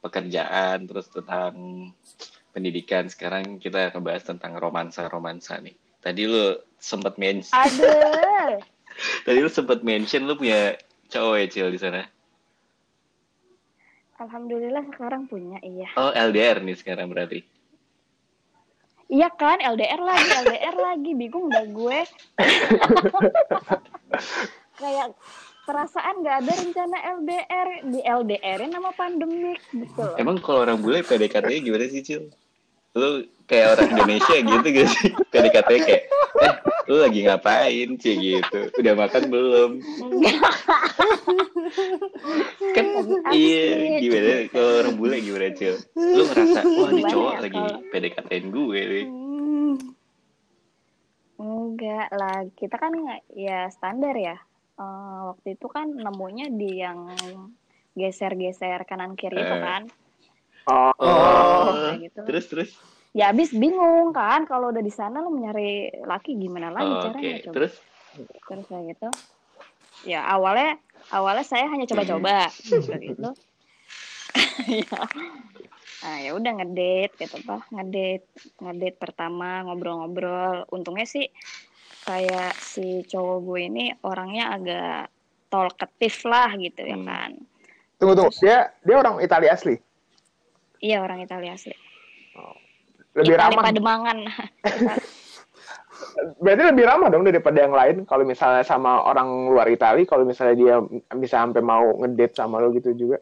pekerjaan, 0.01 0.87
terus 0.87 1.09
tentang 1.09 1.53
pendidikan. 2.51 3.07
Sekarang 3.07 3.57
kita 3.57 3.93
ngebahas 3.93 4.25
tentang 4.25 4.57
romansa-romansa 4.57 5.61
nih. 5.61 5.77
Tadi 6.01 6.23
lu 6.25 6.55
sempat 6.79 7.19
mention, 7.19 7.53
tadi 9.27 9.39
lu 9.43 9.51
sempat 9.51 9.83
mention 9.83 10.25
lu 10.25 10.39
punya 10.39 10.77
cowok 11.09 11.37
ya, 11.41 11.47
Cil, 11.51 11.71
di 11.73 11.81
sana. 11.81 12.03
alhamdulillah 14.17 14.81
sekarang 14.97 15.29
punya 15.29 15.61
iya 15.61 15.93
Oh, 15.93 16.09
LDR 16.09 16.65
nih 16.65 16.73
sekarang 16.73 17.13
berarti. 17.13 17.45
Iya 19.07 19.29
kan, 19.31 19.61
LDR 19.61 20.03
lagi, 20.03 20.27
LDR 20.43 20.77
lagi, 20.81 21.11
bingung 21.15 21.47
dah 21.47 21.63
gue. 21.63 22.01
Kayak 24.81 25.15
perasaan 25.67 26.23
nggak 26.23 26.37
ada 26.47 26.53
rencana 26.63 26.97
LDR 27.19 27.69
di 27.91 28.01
LDR-in 28.01 28.71
sama 28.71 28.95
pandemik 28.95 29.59
gitu 29.75 29.99
loh. 29.99 30.15
Emang 30.15 30.39
kalau 30.39 30.63
orang 30.63 30.79
bule 30.79 31.03
PDKT-nya 31.03 31.61
gimana 31.61 31.85
sih, 31.91 32.07
Cil? 32.07 32.31
Lu 32.97 33.21
kayak 33.45 33.77
orang 33.77 33.89
Indonesia 33.93 34.37
gitu 34.41 34.67
gak 34.73 34.89
sih? 34.89 35.11
PDKT 35.35 35.71
kayak, 35.85 36.03
eh, 36.41 36.55
lu 36.89 36.97
lagi 37.03 37.21
ngapain 37.27 37.89
sih 38.01 38.15
gitu? 38.17 38.61
Udah 38.79 38.95
makan 38.97 39.23
belum? 39.29 39.71
Kan 42.73 42.87
iya, 43.35 44.01
gimana? 44.01 44.49
Kalau 44.49 44.71
orang 44.81 44.95
bule 44.97 45.17
gimana, 45.21 45.51
Cil? 45.53 45.77
Lu 45.93 46.23
ngerasa, 46.25 46.59
wah 46.65 46.89
ini 46.95 47.03
cowok 47.05 47.35
ya, 47.35 47.43
lagi 47.43 47.59
kalau- 47.61 47.83
PDKT-in 47.93 48.47
gue 48.55 48.81
nih. 48.81 49.07
Hmm. 49.11 49.75
Enggak 51.37 52.09
lah, 52.17 52.49
kita 52.57 52.77
kan 52.81 52.93
ya 53.35 53.69
standar 53.69 54.17
ya. 54.17 54.41
Eh, 54.77 55.21
waktu 55.33 55.57
itu 55.57 55.67
kan 55.73 55.89
nemunya 55.89 56.53
di 56.53 56.85
yang 56.85 57.09
geser-geser 57.97 58.85
kanan 58.85 59.17
kiri 59.17 59.41
itu 59.41 59.57
Eh. 59.57 59.63
kan. 59.65 59.83
Oh. 60.69 60.93
Oh, 61.01 61.73
Kayak 61.73 62.13
gitu. 62.13 62.21
terus 62.29 62.45
terus. 62.51 62.71
Ya 63.17 63.33
abis 63.33 63.49
bingung 63.49 64.13
kan 64.13 64.45
kalau 64.45 64.69
udah 64.69 64.85
di 64.85 64.93
sana 64.93 65.25
lo 65.25 65.33
nyari 65.33 65.89
laki 66.05 66.37
gimana 66.37 66.69
lagi 66.69 66.93
Oh, 66.93 67.01
Oke, 67.01 67.17
caranya 67.17 67.41
coba. 67.41 67.55
terus 67.57 67.75
terus 68.45 68.65
kayak 68.69 68.85
gitu 68.93 69.09
ya 70.05 70.21
awalnya 70.25 70.77
awalnya 71.09 71.45
saya 71.45 71.69
hanya 71.69 71.89
coba-coba 71.89 72.49
gitu 73.01 73.31
ya 74.85 75.01
nah 76.05 76.17
ya 76.21 76.31
udah 76.37 76.53
ngedate 76.61 77.17
gitu 77.17 77.41
pak 77.41 77.65
ngedate 77.73 78.29
ngedate 78.61 78.97
pertama 79.01 79.65
ngobrol-ngobrol 79.65 80.69
untungnya 80.69 81.09
sih 81.09 81.25
kayak 82.07 82.55
si 82.57 83.03
cowok 83.05 83.39
gue 83.43 83.61
ini 83.67 83.85
orangnya 84.01 84.55
agak 84.55 85.11
talkative 85.47 86.19
lah 86.25 86.55
gitu 86.55 86.81
ya 86.81 86.95
Hmm. 86.95 87.05
kan 87.05 87.33
Tunggu 87.97 88.13
tunggu. 88.15 88.33
Dia 88.39 88.57
dia 88.81 88.97
orang 88.97 89.19
Italia 89.19 89.51
asli. 89.51 89.75
iya 90.79 91.01
orang 91.01 91.19
Italia 91.19 91.53
asli 91.53 91.75
Lebih 93.13 93.33
Italia 93.33 93.49
ramah. 93.51 93.63
Pademangan 93.65 94.19
Berarti 96.37 96.63
lebih 96.63 96.85
ramah 96.85 97.09
dong 97.09 97.25
daripada 97.25 97.57
yang 97.57 97.73
lain. 97.73 97.97
Kalau 98.05 98.21
misalnya 98.23 98.61
sama 98.61 99.01
orang 99.01 99.49
luar 99.49 99.65
Italia, 99.67 100.05
kalau 100.05 100.25
misalnya 100.25 100.53
dia 100.53 100.75
bisa 101.17 101.41
sampai 101.41 101.61
mau 101.61 101.97
ngedate 101.97 102.37
sama 102.37 102.61
lo 102.61 102.69
gitu 102.71 102.93
juga. 102.93 103.17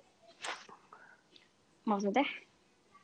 maksudnya 1.85 2.25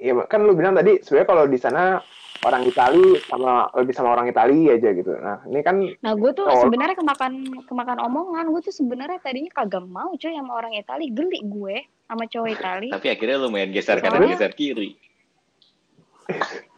Iya, 0.00 0.24
kan 0.24 0.40
lu 0.42 0.56
bilang 0.56 0.72
tadi 0.72 0.96
sebenarnya 0.98 1.28
kalau 1.28 1.44
di 1.44 1.54
sana 1.54 2.00
orang 2.40 2.64
Itali 2.64 3.20
sama 3.20 3.68
lebih 3.76 3.92
sama 3.92 4.08
orang 4.10 4.26
Itali 4.26 4.64
aja 4.66 4.88
gitu. 4.90 5.12
Nah, 5.12 5.44
ini 5.44 5.60
kan 5.60 5.76
Nah, 6.00 6.12
gue 6.14 6.32
tuh 6.32 6.42
Oh. 6.42 6.56
sebenarnya 6.58 6.96
kemakan 6.96 7.32
kemakan 7.68 8.00
omongan. 8.00 8.48
Gue 8.48 8.60
tuh 8.62 8.72
sebenarnya 8.72 9.20
tadinya 9.20 9.52
kagak 9.54 9.84
mau 9.84 10.08
coy 10.10 10.32
sama 10.32 10.52
orang 10.54 10.72
Itali, 10.72 11.12
geli 11.12 11.40
gue 11.42 11.76
sama 12.08 12.24
cowok 12.24 12.48
Itali. 12.56 12.88
tapi 12.88 13.06
akhirnya 13.08 13.36
lu 13.36 13.48
main 13.48 13.68
geser 13.68 14.00
kanan 14.00 14.18
Soalnya- 14.18 14.32
geser 14.34 14.52
kiri. 14.52 14.96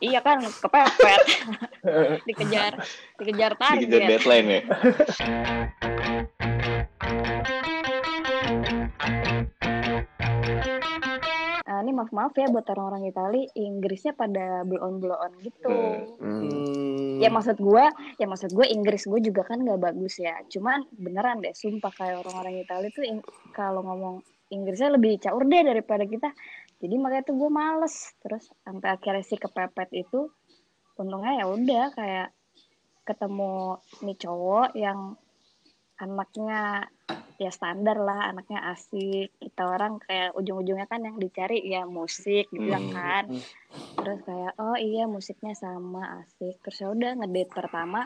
iya 0.00 0.18
kan, 0.18 0.40
kepepet. 0.42 1.22
dikejar, 2.24 2.72
dikejar 3.20 3.52
Dikejar 3.52 3.52
target. 3.54 4.02
deadline 4.08 4.48
ya. 4.48 4.61
maaf 12.02 12.10
maaf 12.10 12.34
ya 12.34 12.50
buat 12.50 12.66
orang-orang 12.66 13.14
Itali, 13.14 13.46
Inggrisnya 13.54 14.18
pada 14.18 14.66
blow 14.66 14.82
on 14.82 14.98
blow 14.98 15.14
on 15.14 15.30
gitu. 15.38 15.70
Hmm. 16.18 17.22
Ya 17.22 17.30
maksud 17.30 17.62
gue, 17.62 17.84
ya 18.18 18.26
maksud 18.26 18.50
gue 18.50 18.66
Inggris 18.66 19.06
gue 19.06 19.22
juga 19.22 19.46
kan 19.46 19.62
nggak 19.62 19.78
bagus 19.78 20.18
ya. 20.18 20.34
Cuman 20.50 20.82
beneran 20.98 21.38
deh, 21.38 21.54
sumpah 21.54 21.94
kayak 21.94 22.26
orang-orang 22.26 22.66
Itali 22.66 22.90
tuh 22.90 23.06
kalau 23.54 23.86
ngomong 23.86 24.26
Inggrisnya 24.50 24.98
lebih 24.98 25.22
caur 25.22 25.46
deh 25.46 25.62
daripada 25.62 26.02
kita. 26.02 26.34
Jadi 26.82 26.94
makanya 26.98 27.30
tuh 27.30 27.38
gue 27.38 27.50
males. 27.54 27.94
Terus 28.18 28.50
sampai 28.66 28.88
akhirnya 28.98 29.22
sih 29.22 29.38
kepepet 29.38 29.94
itu, 29.94 30.26
untungnya 30.98 31.38
ya 31.38 31.46
udah 31.46 31.84
kayak 31.94 32.28
ketemu 33.06 33.78
nih 34.02 34.18
cowok 34.18 34.68
yang 34.74 35.14
anaknya 36.02 36.90
ya 37.38 37.50
standar 37.50 37.96
lah, 37.96 38.30
anaknya 38.30 38.70
asik. 38.70 39.34
Kita 39.38 39.62
orang 39.64 39.98
kayak 39.98 40.34
ujung-ujungnya 40.34 40.86
kan 40.86 41.00
yang 41.00 41.16
dicari 41.16 41.62
ya 41.64 41.86
musik 41.86 42.50
gitu 42.50 42.66
Hmm. 42.66 42.90
kan. 42.90 43.24
terus 43.92 44.20
kayak 44.22 44.52
oh 44.58 44.74
iya 44.74 45.06
musiknya 45.06 45.54
sama 45.54 46.20
asik 46.20 46.58
terus 46.60 46.76
ya 46.76 46.90
udah 46.90 47.22
ngedate 47.22 47.48
pertama 47.48 48.04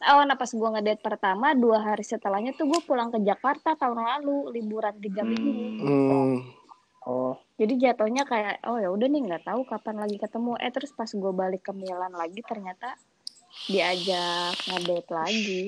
oh 0.00 0.22
nah 0.22 0.38
pas 0.38 0.48
gue 0.48 0.68
ngedate 0.72 1.02
pertama 1.02 1.52
dua 1.52 1.82
hari 1.82 2.00
setelahnya 2.00 2.54
tuh 2.54 2.64
gue 2.64 2.80
pulang 2.80 3.10
ke 3.10 3.18
Jakarta 3.20 3.74
tahun 3.74 4.00
lalu 4.00 4.54
liburan 4.54 4.96
tiga 4.96 5.20
minggu 5.20 5.52
Hmm. 5.82 6.36
Oh, 7.02 7.34
jadi 7.58 7.90
jatuhnya 7.90 8.22
kayak 8.22 8.62
oh 8.64 8.78
ya 8.78 8.88
udah 8.88 9.04
nih 9.04 9.20
nggak 9.26 9.44
tahu 9.44 9.66
kapan 9.66 9.98
lagi 9.98 10.16
ketemu 10.16 10.54
eh 10.56 10.70
terus 10.70 10.94
pas 10.94 11.10
gue 11.10 11.32
balik 11.34 11.66
ke 11.66 11.72
Milan 11.74 12.14
lagi 12.14 12.40
ternyata 12.40 12.94
diajak 13.66 14.54
ngedate 14.64 15.10
lagi 15.10 15.62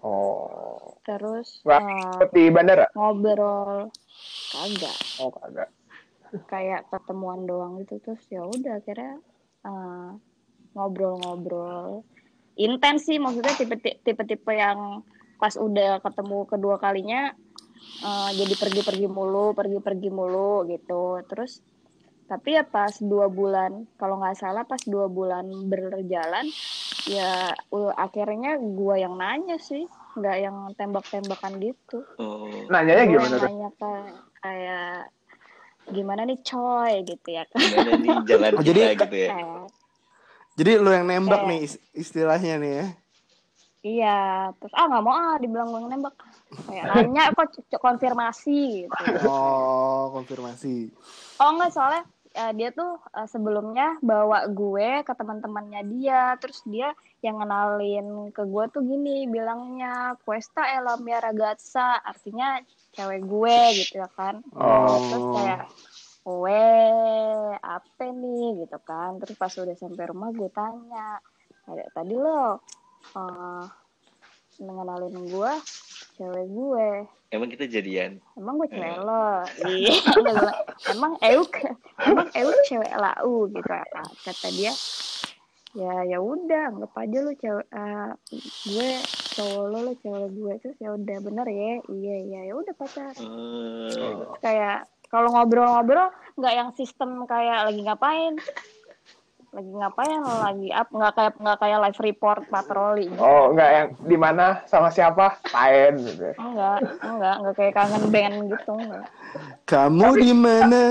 oh. 0.00 0.96
terus 1.02 1.60
Wah, 1.62 2.20
di 2.28 2.48
bandara? 2.48 2.86
ngobrol 2.92 3.88
kagak 4.50 4.98
Oh, 5.16 5.30
kagak. 5.30 5.68
kayak 6.46 6.86
pertemuan 6.86 7.42
doang 7.42 7.80
gitu 7.82 7.98
terus 8.00 8.22
ya 8.28 8.42
udah 8.42 8.78
akhirnya 8.78 9.18
eh, 9.62 10.10
ngobrol-ngobrol 10.74 12.06
intens 12.54 13.06
sih 13.06 13.18
maksudnya 13.18 13.54
tipe 13.54 13.74
tipe-tipe 13.78 14.52
yang 14.52 15.02
pas 15.36 15.56
udah 15.56 15.98
ketemu 15.98 16.38
kedua 16.46 16.76
kalinya 16.78 17.34
eh, 18.00 18.30
jadi 18.36 18.54
pergi-pergi 18.54 19.06
mulu 19.06 19.52
pergi-pergi 19.52 20.08
mulu 20.08 20.68
gitu 20.68 21.18
terus 21.26 21.64
tapi 22.30 22.54
ya 22.54 22.62
pas 22.62 22.94
dua 22.96 23.26
bulan 23.26 23.90
kalau 23.96 24.16
nggak 24.16 24.38
salah 24.38 24.62
pas 24.62 24.78
dua 24.84 25.04
bulan 25.06 25.42
berjalan 25.66 26.46
ya 27.04 27.50
uh, 27.68 27.90
akhirnya 27.92 28.54
gua 28.56 28.94
yang 28.94 29.14
nanya 29.14 29.58
sih 29.58 29.82
nggak 30.12 30.36
yang 30.38 30.56
tembak-tembakan 30.72 31.58
gitu 31.58 32.06
Oh. 32.16 32.46
Nanyanya 32.66 33.04
Gua 33.04 33.12
gimana 33.18 33.36
nanya 33.40 33.68
kayak, 33.74 34.06
kayak 34.38 34.98
gimana 35.88 36.20
nih 36.22 36.38
coy 36.40 36.92
gitu 37.02 37.28
ya 37.30 37.42
kan 37.44 37.58
Gimana 37.58 37.92
nih 37.96 38.16
jalan 38.24 38.50
Oh, 38.52 38.56
kita 38.56 38.68
jadi- 38.70 38.94
gitu 38.96 39.16
ya? 39.18 39.30
Eh, 39.32 39.66
Jadi 40.54 40.70
lu 40.76 40.90
yang 40.90 41.06
nembak 41.08 41.40
Eh. 41.40 41.46
nih 41.48 41.60
is- 41.64 41.82
istilahnya 41.92 42.54
nih 42.56 42.72
ya. 42.74 42.86
iya 43.80 44.18
terus 44.54 44.70
ah 44.70 44.84
nggak 44.84 45.00
mau 45.00 45.14
ah 45.14 45.34
dibilang 45.34 45.66
gue 45.66 45.88
nembak 45.88 46.12
kayak 46.62 46.84
nanya 46.86 47.32
kok 47.32 47.48
konfirmasi 47.74 48.84
gitu 48.84 48.92
Oh, 49.24 50.12
konfirmasi. 50.12 50.92
oh 51.34 51.48
enggak 51.50 51.72
soalnya 51.72 52.04
eh, 52.32 52.52
dia 52.54 52.70
tuh 52.70 52.98
eh, 53.14 53.28
sebelumnya 53.28 53.98
bawa 54.00 54.46
gue 54.50 55.02
ke 55.02 55.12
teman-temannya 55.14 55.82
dia. 55.90 56.34
Terus 56.38 56.62
dia 56.66 56.94
yang 57.20 57.38
ngenalin 57.38 58.30
ke 58.32 58.42
gue 58.44 58.64
tuh 58.72 58.82
gini 58.82 59.28
bilangnya 59.28 60.14
Questa 60.22 60.70
è 60.70 60.78
la 60.80 60.96
mia 60.98 61.18
ragazza. 61.18 62.00
Artinya 62.00 62.58
cewek 62.94 63.22
gue 63.24 63.58
gitu 63.78 64.02
ya 64.02 64.08
kan. 64.10 64.40
Oh. 64.54 64.98
terus 65.10 65.26
kayak 65.36 65.62
weh 66.24 67.54
apa 67.58 68.04
nih? 68.06 68.66
Gitu 68.66 68.78
kan. 68.82 69.18
Terus 69.18 69.36
pas 69.36 69.52
udah 69.54 69.76
sampai 69.76 70.04
rumah 70.08 70.30
gue 70.30 70.50
tanya 70.50 71.18
"Ada- 71.66 71.90
tadi 71.94 72.14
lo 72.14 72.58
eh 73.16 73.64
mengenalin 74.60 75.16
gue 75.24 75.52
cewek 76.20 76.46
gue. 76.46 76.90
Emang 77.30 77.48
kita 77.48 77.64
jadian? 77.64 78.20
emang 78.34 78.58
gue 78.58 78.68
cewek 78.68 78.92
Eh. 78.92 79.00
lo. 79.00 79.26
Iya. 79.64 79.94
Emang 80.90 81.12
euk 81.24 81.52
emang 82.02 82.28
euk 82.30 82.58
cewek 82.66 82.92
lau 82.92 83.48
gitu 83.48 83.64
ya 83.64 83.86
kata 84.20 84.48
dia 84.52 84.72
ya 85.70 86.02
ya 86.02 86.18
udah 86.18 86.74
anggap 86.74 86.92
aja 86.98 87.18
lu 87.22 87.32
cewek 87.38 87.62
eh, 87.70 88.10
gue 88.66 88.90
cowok 89.32 89.64
lo 89.64 89.78
lo 89.80 89.92
cewek 89.96 90.28
gue. 90.28 90.52
Terus 90.60 90.76
ya 90.76 90.90
udah 90.92 91.16
bener 91.22 91.46
ya? 91.46 91.72
Iya 91.88 92.16
iya 92.20 92.40
ya 92.44 92.54
udah 92.54 92.74
pacar. 92.74 93.14
Oh. 93.16 94.34
kayak 94.38 94.84
kalau 95.06 95.30
ngobrol-ngobrol 95.30 96.10
nggak 96.36 96.54
yang 96.54 96.70
sistem 96.72 97.26
kayak 97.26 97.66
lagi 97.66 97.82
ngapain 97.82 98.34
lagi 99.50 99.70
ngapain 99.74 100.20
lagi 100.22 100.68
up 100.70 100.88
nggak 100.94 101.12
kayak 101.18 101.34
nggak 101.42 101.58
kayak 101.58 101.78
live 101.82 102.00
report 102.00 102.42
patroli 102.46 103.10
gitu. 103.10 103.18
Oh, 103.18 103.50
enggak 103.50 103.70
yang 103.74 103.88
di 104.06 104.16
mana 104.16 104.62
sama 104.70 104.94
siapa? 104.94 105.42
Lain 105.50 105.98
gitu. 106.06 106.30
enggak 106.38 106.78
enggak 107.02 107.34
enggak 107.42 107.54
kayak 107.58 107.74
kangen 107.74 108.04
band 108.14 108.36
gitu 108.46 108.72
enggak 108.78 109.06
Kamu 109.66 110.08
di 110.18 110.32
mana? 110.34 110.82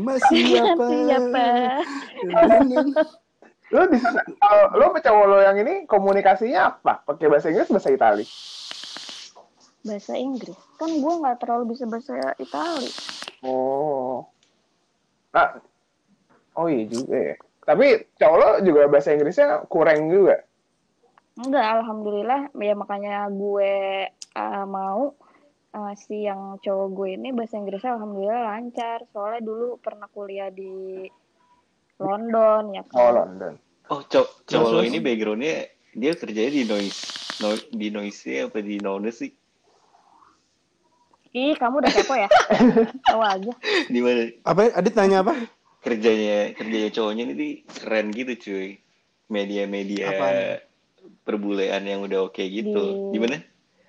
Masih 0.00 0.40
siapa? 0.48 0.84
siapa 0.88 1.44
Lu 3.72 3.80
di 3.88 3.96
lu 4.76 4.84
sama 4.88 4.98
cowok 5.00 5.24
lo 5.28 5.38
yang 5.40 5.56
ini 5.60 5.84
komunikasinya 5.88 6.76
apa? 6.76 7.04
Pakai 7.04 7.28
bahasa 7.28 7.48
Inggris 7.52 7.72
bahasa 7.72 7.92
Itali? 7.92 8.24
bahasa 9.82 10.14
Inggris 10.14 10.54
kan 10.78 10.94
gue 10.94 11.14
nggak 11.26 11.42
terlalu 11.42 11.74
bisa 11.74 11.90
bahasa 11.90 12.14
Itali 12.38 12.86
Oh. 13.42 14.22
Nah, 15.34 15.58
oh 16.54 16.66
iya 16.66 16.84
juga 16.86 17.16
ya. 17.16 17.36
Tapi 17.62 17.86
cowok 18.18 18.36
lo 18.36 18.50
juga 18.60 18.90
bahasa 18.90 19.14
Inggrisnya 19.14 19.62
kurang 19.66 20.10
juga. 20.10 20.42
enggak 21.32 21.64
alhamdulillah 21.80 22.52
ya 22.52 22.74
makanya 22.76 23.24
gue 23.28 23.72
uh, 24.36 24.64
mau 24.68 25.16
uh, 25.72 25.92
si 25.96 26.28
yang 26.28 26.60
cowok 26.60 26.88
gue 26.92 27.08
ini 27.16 27.32
bahasa 27.32 27.56
Inggrisnya 27.56 27.96
alhamdulillah 27.96 28.42
lancar 28.52 29.08
soalnya 29.08 29.40
dulu 29.40 29.80
pernah 29.80 30.12
kuliah 30.12 30.52
di 30.52 31.08
London 31.96 32.76
ya 32.76 32.82
Oh, 32.92 33.08
kan 33.08 33.12
London. 33.16 33.54
Oh, 33.88 34.04
cow 34.04 34.28
cowok 34.44 34.68
lo 34.70 34.80
ini 34.82 34.98
backgroundnya 34.98 35.56
dia 35.92 36.12
kerjanya 36.12 36.52
di 36.52 36.64
noise, 36.64 37.00
no, 37.38 37.52
di 37.70 37.88
noise 37.88 38.20
apa 38.42 38.58
di 38.60 38.76
noise 38.76 39.16
sih? 39.18 39.32
ih 41.32 41.56
kamu 41.56 41.80
udah 41.80 41.88
kepo 41.90 42.12
ya 42.12 42.28
tahu 43.08 43.20
aja 43.24 43.52
Di 43.88 44.00
mana? 44.04 44.28
Apa? 44.44 44.68
Adit 44.76 44.92
nanya 44.92 45.24
apa? 45.24 45.32
Kerjanya 45.82 46.54
kerjanya 46.54 46.90
cowoknya 46.94 47.22
ini 47.26 47.34
di 47.34 47.48
keren 47.66 48.14
gitu 48.14 48.32
cuy. 48.38 48.78
Media-media 49.26 50.08
perbulean 51.26 51.82
yang 51.82 52.06
udah 52.06 52.30
oke 52.30 52.42
gitu. 52.42 53.10
Di- 53.10 53.18
Gimana? 53.18 53.38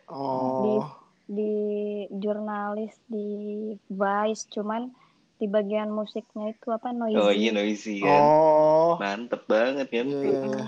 Oh. 0.09 0.85
di 1.23 2.03
jurnalis 2.19 2.99
di 3.07 3.71
Vice 3.87 4.43
cuman 4.51 4.91
di 5.39 5.47
bagian 5.47 5.89
musiknya 5.89 6.51
itu 6.51 6.67
apa 6.69 6.91
noisy 6.91 7.17
Oh 7.17 7.31
iya 7.31 7.49
noisy 7.55 8.03
kan. 8.03 8.21
Oh. 8.21 8.91
Mantep 8.99 9.47
banget 9.47 9.87
kan. 9.89 10.05
Iya, 10.05 10.19
iya, 10.19 10.39
iya. 10.51 10.65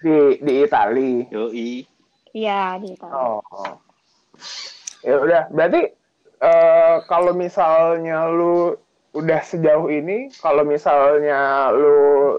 Di 0.00 0.16
di 0.42 0.52
Itali. 0.64 1.12
Yoi. 1.28 1.70
iya 2.34 2.80
di 2.80 2.96
Itali. 2.96 3.14
Oh. 3.14 3.44
Ya 5.04 5.14
udah, 5.22 5.42
berarti 5.52 5.82
eh, 6.40 6.96
kalau 7.06 7.32
misalnya 7.36 8.26
lu 8.32 8.74
udah 9.18 9.40
sejauh 9.40 9.88
ini, 9.88 10.30
kalau 10.36 10.62
misalnya 10.62 11.38
lu 11.70 12.38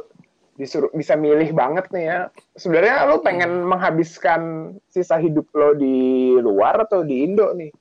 disuruh 0.53 0.91
bisa 0.91 1.13
milih 1.13 1.51
banget 1.51 1.87
nih 1.89 2.05
ya, 2.05 2.19
sebenarnya 2.53 3.03
lu 3.05 3.19
pengen 3.19 3.63
menghabiskan 3.63 4.41
sisa 4.85 5.15
hidup 5.15 5.47
lo 5.53 5.71
di 5.73 5.95
luar 6.37 6.81
atau 6.81 7.01
di 7.01 7.23
Indo 7.23 7.51
nih? 7.53 7.71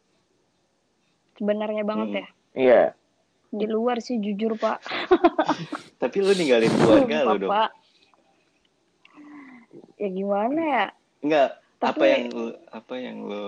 sebenarnya 1.34 1.82
banget 1.82 2.08
Hmm. 2.08 2.18
ya 2.18 2.26
Iya. 2.52 2.82
di 3.48 3.66
luar 3.66 3.98
sih 3.98 4.18
jujur 4.18 4.54
pak 4.54 4.82
Tapi 6.02 6.16
lu 6.18 6.30
ninggalin 6.32 6.66
keluarga 6.72 7.16
lu 7.16 7.26
Sumpah, 7.28 7.38
dong. 7.38 7.50
Pak. 7.52 7.70
ya 9.96 10.08
gimana 10.08 10.60
ya 10.60 10.86
Enggak. 11.20 11.50
Apa 11.78 11.86
Tapi- 11.92 12.10
yang 12.10 12.24
lu 12.28 12.46
apa 12.68 12.94
yang 12.96 13.16
lu 13.22 13.46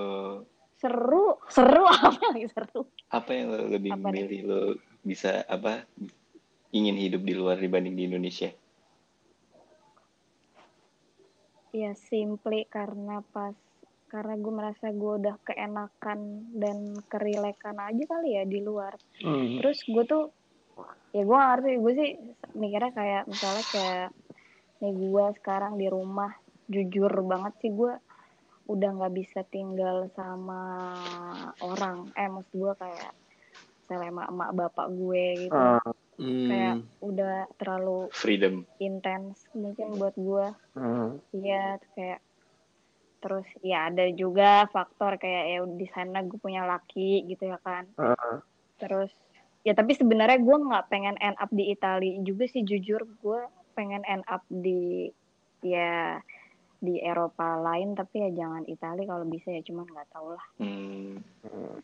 seru 0.76 1.26
seru 1.46 1.82
apa 1.84 2.14
lagi 2.30 2.46
seru 2.48 2.80
apa 3.10 3.30
yang 3.30 3.46
lo 3.48 3.58
lebih 3.68 3.90
Apa 3.90 4.06
nih? 4.08 4.22
memilih 4.22 4.40
lo 4.46 4.62
bisa 5.00 5.44
apa 5.48 5.84
ingin 6.70 6.96
hidup 6.96 7.22
di 7.24 7.34
luar 7.34 7.58
dibanding 7.58 7.96
di 7.96 8.04
Indonesia? 8.06 8.50
ya 11.70 11.94
simply 11.94 12.66
karena 12.66 13.22
pas 13.30 13.54
karena 14.10 14.34
gue 14.34 14.52
merasa 14.52 14.90
gue 14.90 15.12
udah 15.22 15.38
keenakan 15.46 16.50
dan 16.58 16.98
kerilekan 17.06 17.78
aja 17.78 18.04
kali 18.10 18.34
ya 18.34 18.42
di 18.42 18.58
luar 18.58 18.98
Hmm. 19.22 19.62
terus 19.62 19.86
gue 19.86 20.02
tuh 20.02 20.34
ya 21.14 21.22
gue 21.22 21.38
ngerti 21.38 21.70
gue 21.78 21.92
sih 21.94 22.10
mikirnya 22.58 22.90
kayak 22.90 23.22
misalnya 23.30 23.64
kayak 23.70 24.10
nih 24.82 24.92
gue 24.98 25.24
sekarang 25.38 25.78
di 25.78 25.86
rumah 25.86 26.32
jujur 26.66 27.12
banget 27.22 27.54
sih 27.62 27.70
gue 27.70 27.92
udah 28.70 28.90
nggak 28.96 29.14
bisa 29.14 29.46
tinggal 29.46 30.10
sama 30.14 30.94
orang 31.62 32.10
eh 32.18 32.26
maksud 32.26 32.54
gue 32.54 32.74
kayak 32.78 33.12
misalnya 33.90 34.14
emak 34.14 34.28
emak 34.30 34.50
bapak 34.54 34.86
gue 34.94 35.24
gitu 35.50 35.58
Ah, 35.58 35.82
kayak 36.22 36.74
Hmm. 36.78 36.86
udah 37.02 37.50
terlalu 37.58 38.06
Freedom. 38.14 38.62
intens 38.78 39.50
mungkin 39.50 39.98
buat 39.98 40.14
gue 40.14 40.46
hmm. 40.78 41.10
Iya, 41.34 41.82
terus 41.82 41.90
kayak 41.98 42.20
terus 43.20 43.48
ya 43.60 43.90
ada 43.90 44.06
juga 44.14 44.70
faktor 44.70 45.18
kayak 45.18 45.44
ya 45.50 45.58
di 45.66 45.86
sana 45.90 46.22
gue 46.22 46.38
punya 46.38 46.62
laki 46.64 47.26
gitu 47.26 47.50
ya 47.50 47.58
kan. 47.60 47.90
Ah. 47.98 48.38
Terus 48.78 49.10
ya 49.66 49.74
tapi 49.74 49.92
sebenarnya 49.92 50.38
gue 50.38 50.56
nggak 50.56 50.86
pengen 50.86 51.18
end 51.18 51.34
up 51.36 51.50
di 51.50 51.68
Italia 51.68 52.14
juga 52.22 52.46
sih 52.46 52.62
jujur 52.62 53.02
gue 53.20 53.40
pengen 53.74 54.06
end 54.06 54.22
up 54.30 54.46
di 54.48 55.10
ya 55.60 56.22
di 56.80 56.96
Eropa 56.98 57.60
lain 57.60 57.92
tapi 57.92 58.24
ya 58.24 58.30
jangan 58.32 58.64
Italia 58.64 59.04
kalau 59.04 59.28
bisa 59.28 59.52
ya 59.52 59.60
cuman 59.62 59.86
nggak 59.86 60.10
tahu 60.10 60.34
lah 60.34 60.46
Hmm. 60.60 61.16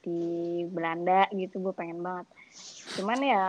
di 0.04 0.20
Belanda 0.68 1.28
gitu 1.32 1.64
gue 1.64 1.72
pengen 1.72 2.04
banget 2.04 2.28
cuman 3.00 3.18
ya 3.24 3.44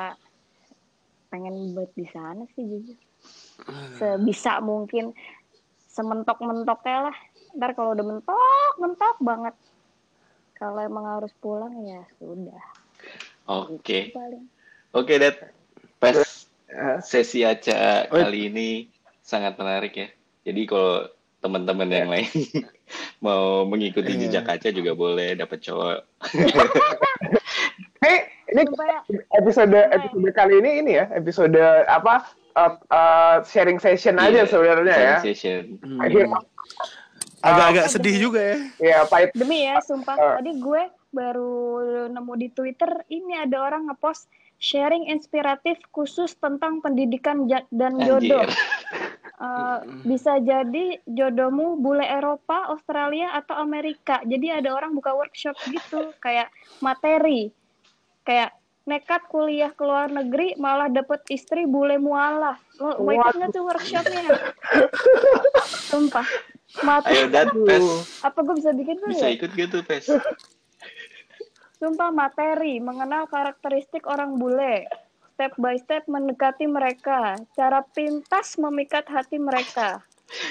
pengen 1.27 1.75
buat 1.75 1.91
di 1.91 2.07
sana 2.07 2.47
sih 2.55 2.63
jujur 2.63 2.95
sebisa 3.99 4.63
mungkin 4.63 5.11
sementok-mentoknya 5.91 7.11
lah 7.11 7.17
ntar 7.59 7.75
kalau 7.75 7.91
udah 7.91 8.05
mentok 8.07 8.73
mentok 8.79 9.17
banget 9.19 9.55
kalau 10.55 10.79
emang 10.79 11.05
harus 11.19 11.31
pulang 11.43 11.75
ya 11.83 12.03
sudah 12.19 12.63
Oke. 13.47 14.11
paling 14.11 14.47
Oke, 14.95 15.19
Dad. 15.19 15.35
Pas 15.99 16.15
sesi 17.03 17.43
Aca 17.43 18.07
Oh, 18.09 18.17
kali 18.17 18.47
ini 18.49 18.87
sangat 19.19 19.59
menarik 19.59 19.93
ya. 19.93 20.07
Jadi 20.47 20.61
kalau 20.63 21.05
teman-teman 21.47 21.87
yang 21.87 22.11
lain 22.11 22.27
mau 23.25 23.63
mengikuti 23.63 24.13
Iya. 24.13 24.43
jejak 24.43 24.51
Aca 24.51 24.69
juga 24.69 24.91
boleh 24.93 25.33
dapat 25.33 25.63
cowok. 25.63 25.97
Ini 27.97 28.15
ini 28.47 28.61
supaya 28.63 28.97
episode 29.33 29.75
episode 29.91 30.31
kali 30.31 30.53
ini 30.61 30.71
ini 30.79 30.91
ya 30.95 31.11
episode 31.11 31.57
apa 31.83 32.23
uh, 32.55 32.79
uh, 32.87 33.35
sharing 33.43 33.75
session 33.75 34.15
aja 34.15 34.43
Iya, 34.43 34.45
sebenarnya 34.45 34.87
ya. 34.87 34.95
Sharing 34.95 35.25
Session. 35.25 35.63
Hmm. 35.83 35.99
Agak-agak 37.37 37.85
sedih 37.89 38.15
juga 38.17 38.39
ya. 38.39 38.57
ya 38.79 38.97
pahit 39.03 39.29
demi 39.33 39.67
ya 39.67 39.77
sumpah 39.79 40.15
Eh. 40.15 40.33
tadi 40.39 40.51
gue 40.57 40.83
baru 41.09 41.55
nemu 42.07 42.33
di 42.37 42.47
Twitter 42.49 42.87
ini 43.09 43.35
ada 43.35 43.61
orang 43.61 43.87
ngepost 43.87 44.31
sharing 44.57 45.05
inspiratif 45.05 45.75
khusus 45.91 46.33
tentang 46.33 46.79
pendidikan 46.79 47.45
dan 47.69 47.93
jodoh 47.99 48.41
Eh, 49.37 49.79
bisa 50.01 50.41
jadi 50.41 50.97
jodohmu 51.05 51.77
bule 51.77 52.01
Eropa, 52.01 52.73
Australia 52.73 53.37
atau 53.37 53.53
Amerika. 53.53 54.17
Jadi 54.25 54.49
ada 54.49 54.73
orang 54.73 54.97
buka 54.97 55.13
workshop 55.13 55.53
gitu, 55.69 56.09
kayak 56.17 56.49
materi, 56.81 57.53
kayak 58.25 58.57
nekat 58.89 59.21
kuliah 59.29 59.69
ke 59.69 59.83
luar 59.85 60.09
negeri 60.09 60.57
malah 60.57 60.89
dapet 60.89 61.21
istri 61.29 61.69
bule 61.69 62.01
mualah. 62.01 62.57
Lo 62.81 62.97
mau 62.97 63.13
ikut 63.13 63.35
nggak 63.37 63.53
tuh 63.53 63.61
workshopnya? 63.61 64.25
Sumpah. 65.85 66.25
Mati. 66.81 67.13
Ayo, 67.13 67.29
Pes. 67.61 67.85
Apa 68.25 68.41
gue 68.41 68.55
bisa 68.57 68.73
bikin 68.73 68.97
tuh 68.99 69.13
Bisa 69.13 69.29
ya? 69.29 69.37
ikut 69.37 69.51
gitu, 69.53 69.85
Pes. 69.85 70.09
Sumpah 71.77 72.09
materi, 72.09 72.81
mengenal 72.81 73.29
karakteristik 73.29 74.09
orang 74.09 74.41
bule. 74.41 74.89
Step 75.37 75.53
by 75.61 75.77
step 75.77 76.01
mendekati 76.09 76.65
mereka. 76.65 77.37
Cara 77.53 77.85
pintas 77.93 78.57
memikat 78.57 79.05
hati 79.05 79.37
mereka. 79.37 80.01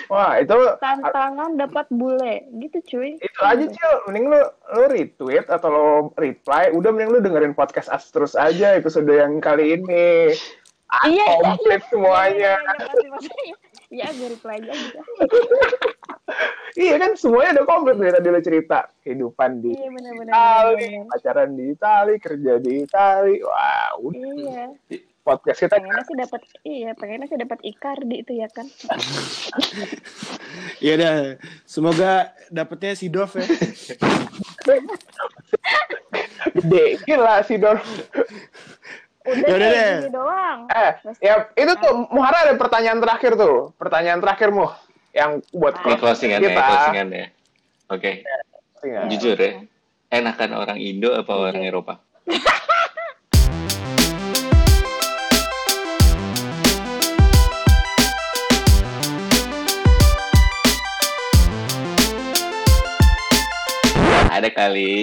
wah 0.07 0.39
itu 0.39 0.55
tantangan 0.79 1.59
dapat 1.59 1.91
bule. 1.91 2.47
Gitu 2.63 2.79
cuy. 2.95 3.19
Itu 3.19 3.41
aja 3.43 3.67
cil. 3.67 3.93
Mending 4.07 4.31
lu 4.31 4.41
lu 4.47 4.85
retweet 4.87 5.51
atau 5.51 5.69
lo 5.75 5.87
reply. 6.15 6.71
Udah 6.71 6.95
mending 6.95 7.11
lu 7.11 7.19
dengerin 7.19 7.59
podcast 7.59 7.91
As 7.91 8.07
terus 8.15 8.39
aja 8.39 8.79
episode 8.79 9.11
yang 9.11 9.43
kali 9.43 9.75
ini. 9.75 10.31
Ah, 10.87 11.11
Iya, 11.11 11.19
iya, 11.19 11.35
komplit 11.43 11.83
semuanya. 11.91 12.53
Iya, 12.55 12.63
iya, 12.63 12.71
iya, 12.79 12.79
pasti, 12.79 13.07
pasti. 13.11 13.43
Iya, 13.43 13.66
gue 13.91 14.29
reply 14.35 14.59
aja 14.61 14.73
gitu. 14.75 14.99
iya 16.85 16.95
kan 17.01 17.15
semuanya 17.17 17.61
udah 17.61 17.67
komplit 17.67 17.97
nih 17.97 18.13
tadi 18.13 18.29
lo 18.29 18.41
cerita 18.43 18.91
kehidupan 19.07 19.63
di 19.65 19.71
Iya, 19.73 19.89
benar-benar. 19.95 20.33
Itali 20.35 20.89
pacaran 21.09 21.51
di 21.55 21.65
Itali 21.73 22.15
kerja 22.19 22.53
di 22.61 22.73
Itali 22.85 23.35
wah 23.47 23.91
udah 24.03 24.19
Iya, 24.37 24.65
podcast 25.27 25.59
kita 25.59 25.75
pengennya 25.79 26.05
sih 26.07 26.17
dapat 26.19 26.41
iya, 26.63 26.91
pengennya 26.95 27.27
sih 27.27 27.39
dapat 27.39 27.59
Icardi 27.67 28.17
itu 28.23 28.33
ya 28.39 28.49
kan. 28.51 28.67
Iya 30.79 30.95
dah. 30.99 31.17
Semoga 31.67 32.31
dapetnya 32.55 32.95
si 32.95 33.11
Dov 33.11 33.35
ya. 33.35 33.47
gede 36.57 36.85
gila 37.05 37.43
sih 37.45 37.59
Dor 37.61 37.79
Udah 39.27 39.43
Yaudah 39.43 39.69
deh, 39.69 39.75
deh. 39.75 39.95
gini 39.99 40.11
doang. 40.11 40.59
eh 40.71 40.91
ya 41.19 41.35
itu 41.53 41.73
tuh 41.77 41.93
Muhara 42.09 42.47
ada 42.47 42.55
pertanyaan 42.55 43.03
terakhir 43.03 43.35
tuh 43.35 43.75
pertanyaan 43.75 44.23
terakhirmu 44.23 44.71
yang 45.11 45.43
buat 45.51 45.75
Ini 45.81 45.97
closingan 45.97 46.39
ya, 46.39 46.47
kita 46.47 46.61
closingan 46.63 47.09
ya. 47.11 47.27
Oke, 47.89 48.13
Iya. 48.83 49.01
jujur 49.09 49.35
ya. 49.35 49.53
Enakan 50.09 50.51
orang 50.55 50.79
Indo 50.79 51.11
apa 51.11 51.33
orang 51.33 51.59
Eropa? 51.61 51.99
Ada 64.31 64.53
kali. 64.53 65.01